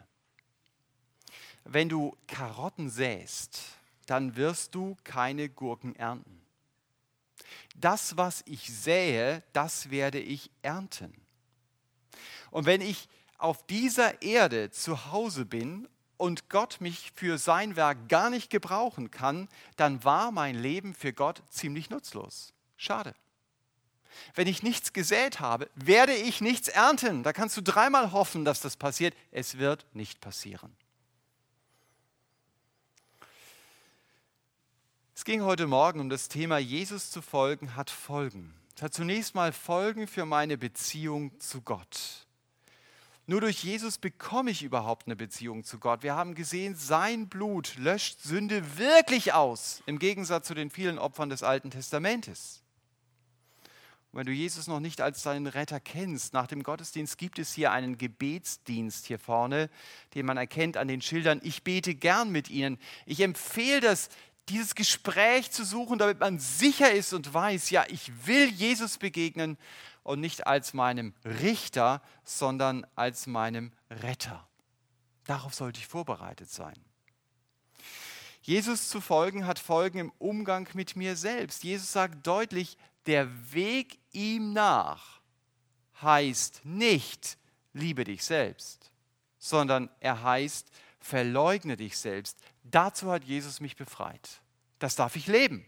Wenn 1.64 1.88
du 1.88 2.16
Karotten 2.26 2.90
säst, 2.90 3.60
dann 4.06 4.36
wirst 4.36 4.74
du 4.74 4.96
keine 5.02 5.48
Gurken 5.48 5.96
ernten. 5.96 6.42
Das, 7.74 8.16
was 8.16 8.42
ich 8.46 8.72
sähe, 8.72 9.42
das 9.52 9.90
werde 9.90 10.20
ich 10.20 10.50
ernten. 10.62 11.12
Und 12.50 12.66
wenn 12.66 12.80
ich 12.80 13.08
auf 13.38 13.66
dieser 13.66 14.22
Erde 14.22 14.70
zu 14.70 15.10
Hause 15.10 15.44
bin 15.44 15.88
und 16.16 16.48
Gott 16.48 16.80
mich 16.80 17.12
für 17.14 17.38
sein 17.38 17.76
Werk 17.76 18.08
gar 18.08 18.30
nicht 18.30 18.50
gebrauchen 18.50 19.10
kann, 19.10 19.48
dann 19.76 20.04
war 20.04 20.32
mein 20.32 20.54
Leben 20.54 20.94
für 20.94 21.12
Gott 21.12 21.42
ziemlich 21.50 21.90
nutzlos. 21.90 22.52
Schade. 22.76 23.14
Wenn 24.34 24.46
ich 24.46 24.62
nichts 24.62 24.92
gesät 24.92 25.40
habe, 25.40 25.68
werde 25.74 26.14
ich 26.14 26.40
nichts 26.40 26.68
ernten. 26.68 27.22
Da 27.22 27.32
kannst 27.32 27.56
du 27.56 27.62
dreimal 27.62 28.12
hoffen, 28.12 28.44
dass 28.44 28.60
das 28.60 28.76
passiert. 28.76 29.14
Es 29.30 29.58
wird 29.58 29.86
nicht 29.92 30.20
passieren. 30.20 30.74
Es 35.14 35.24
ging 35.24 35.42
heute 35.42 35.66
Morgen 35.66 36.00
um 36.00 36.08
das 36.08 36.28
Thema 36.28 36.58
Jesus 36.58 37.10
zu 37.10 37.22
folgen 37.22 37.74
hat 37.74 37.90
Folgen. 37.90 38.54
Es 38.76 38.82
hat 38.82 38.92
zunächst 38.92 39.34
mal 39.34 39.52
Folgen 39.52 40.06
für 40.06 40.26
meine 40.26 40.58
Beziehung 40.58 41.38
zu 41.40 41.62
Gott. 41.62 42.25
Nur 43.28 43.40
durch 43.40 43.64
Jesus 43.64 43.98
bekomme 43.98 44.52
ich 44.52 44.62
überhaupt 44.62 45.06
eine 45.06 45.16
Beziehung 45.16 45.64
zu 45.64 45.80
Gott. 45.80 46.04
Wir 46.04 46.14
haben 46.14 46.36
gesehen, 46.36 46.76
sein 46.76 47.28
Blut 47.28 47.76
löscht 47.76 48.20
Sünde 48.20 48.78
wirklich 48.78 49.32
aus, 49.32 49.82
im 49.86 49.98
Gegensatz 49.98 50.46
zu 50.46 50.54
den 50.54 50.70
vielen 50.70 50.98
Opfern 50.98 51.28
des 51.28 51.42
Alten 51.42 51.72
Testamentes. 51.72 52.62
Und 54.12 54.20
wenn 54.20 54.26
du 54.26 54.32
Jesus 54.32 54.68
noch 54.68 54.78
nicht 54.78 55.00
als 55.00 55.24
deinen 55.24 55.48
Retter 55.48 55.80
kennst, 55.80 56.34
nach 56.34 56.46
dem 56.46 56.62
Gottesdienst 56.62 57.18
gibt 57.18 57.40
es 57.40 57.52
hier 57.52 57.72
einen 57.72 57.98
Gebetsdienst 57.98 59.06
hier 59.06 59.18
vorne, 59.18 59.70
den 60.14 60.24
man 60.24 60.36
erkennt 60.36 60.76
an 60.76 60.86
den 60.86 61.02
Schildern. 61.02 61.40
Ich 61.42 61.64
bete 61.64 61.96
gern 61.96 62.30
mit 62.30 62.48
Ihnen. 62.48 62.78
Ich 63.06 63.20
empfehle 63.20 63.80
das, 63.80 64.08
dieses 64.48 64.74
Gespräch 64.74 65.50
zu 65.50 65.64
suchen, 65.64 65.98
damit 65.98 66.20
man 66.20 66.38
sicher 66.38 66.92
ist 66.92 67.12
und 67.12 67.32
weiß, 67.32 67.70
ja, 67.70 67.84
ich 67.88 68.26
will 68.26 68.48
Jesus 68.48 68.98
begegnen 68.98 69.58
und 70.02 70.20
nicht 70.20 70.46
als 70.46 70.72
meinem 70.72 71.14
Richter, 71.24 72.00
sondern 72.24 72.86
als 72.94 73.26
meinem 73.26 73.72
Retter. 73.90 74.46
Darauf 75.24 75.54
sollte 75.54 75.80
ich 75.80 75.86
vorbereitet 75.86 76.50
sein. 76.50 76.76
Jesus 78.42 78.88
zu 78.88 79.00
folgen 79.00 79.46
hat 79.46 79.58
Folgen 79.58 79.98
im 79.98 80.12
Umgang 80.18 80.68
mit 80.74 80.94
mir 80.94 81.16
selbst. 81.16 81.64
Jesus 81.64 81.92
sagt 81.92 82.24
deutlich, 82.24 82.78
der 83.06 83.28
Weg 83.52 83.98
ihm 84.12 84.52
nach 84.52 85.20
heißt 86.00 86.60
nicht, 86.64 87.38
liebe 87.72 88.04
dich 88.04 88.24
selbst, 88.24 88.92
sondern 89.38 89.90
er 90.00 90.22
heißt, 90.22 90.70
verleugne 91.00 91.76
dich 91.76 91.96
selbst. 91.98 92.38
Dazu 92.70 93.10
hat 93.10 93.24
Jesus 93.24 93.60
mich 93.60 93.76
befreit. 93.76 94.40
Das 94.78 94.96
darf 94.96 95.16
ich 95.16 95.26
leben. 95.26 95.64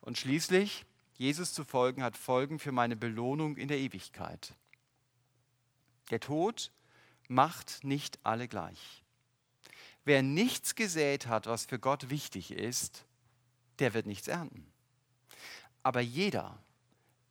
Und 0.00 0.18
schließlich, 0.18 0.84
Jesus 1.16 1.54
zu 1.54 1.64
folgen 1.64 2.02
hat 2.02 2.16
Folgen 2.16 2.58
für 2.58 2.72
meine 2.72 2.96
Belohnung 2.96 3.56
in 3.56 3.68
der 3.68 3.78
Ewigkeit. 3.78 4.54
Der 6.10 6.20
Tod 6.20 6.72
macht 7.28 7.84
nicht 7.84 8.18
alle 8.24 8.48
gleich. 8.48 9.02
Wer 10.04 10.22
nichts 10.22 10.74
gesät 10.74 11.28
hat, 11.28 11.46
was 11.46 11.66
für 11.66 11.78
Gott 11.78 12.10
wichtig 12.10 12.50
ist, 12.50 13.04
der 13.78 13.94
wird 13.94 14.06
nichts 14.06 14.26
ernten. 14.26 14.66
Aber 15.84 16.00
jeder, 16.00 16.58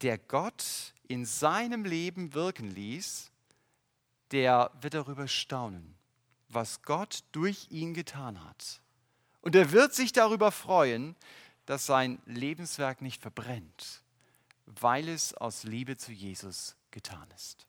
der 0.01 0.17
Gott 0.17 0.93
in 1.07 1.25
seinem 1.25 1.83
Leben 1.83 2.33
wirken 2.33 2.71
ließ, 2.71 3.31
der 4.31 4.71
wird 4.79 4.93
darüber 4.93 5.27
staunen, 5.27 5.95
was 6.53 6.81
Gott 6.81 7.23
durch 7.31 7.67
ihn 7.69 7.93
getan 7.93 8.43
hat. 8.43 8.81
Und 9.41 9.55
er 9.55 9.71
wird 9.71 9.93
sich 9.93 10.11
darüber 10.11 10.51
freuen, 10.51 11.15
dass 11.65 11.85
sein 11.85 12.21
Lebenswerk 12.25 13.01
nicht 13.01 13.21
verbrennt, 13.21 14.03
weil 14.65 15.07
es 15.07 15.33
aus 15.33 15.63
Liebe 15.63 15.97
zu 15.97 16.11
Jesus 16.11 16.75
getan 16.91 17.27
ist. 17.35 17.65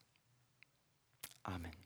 Amen. 1.43 1.82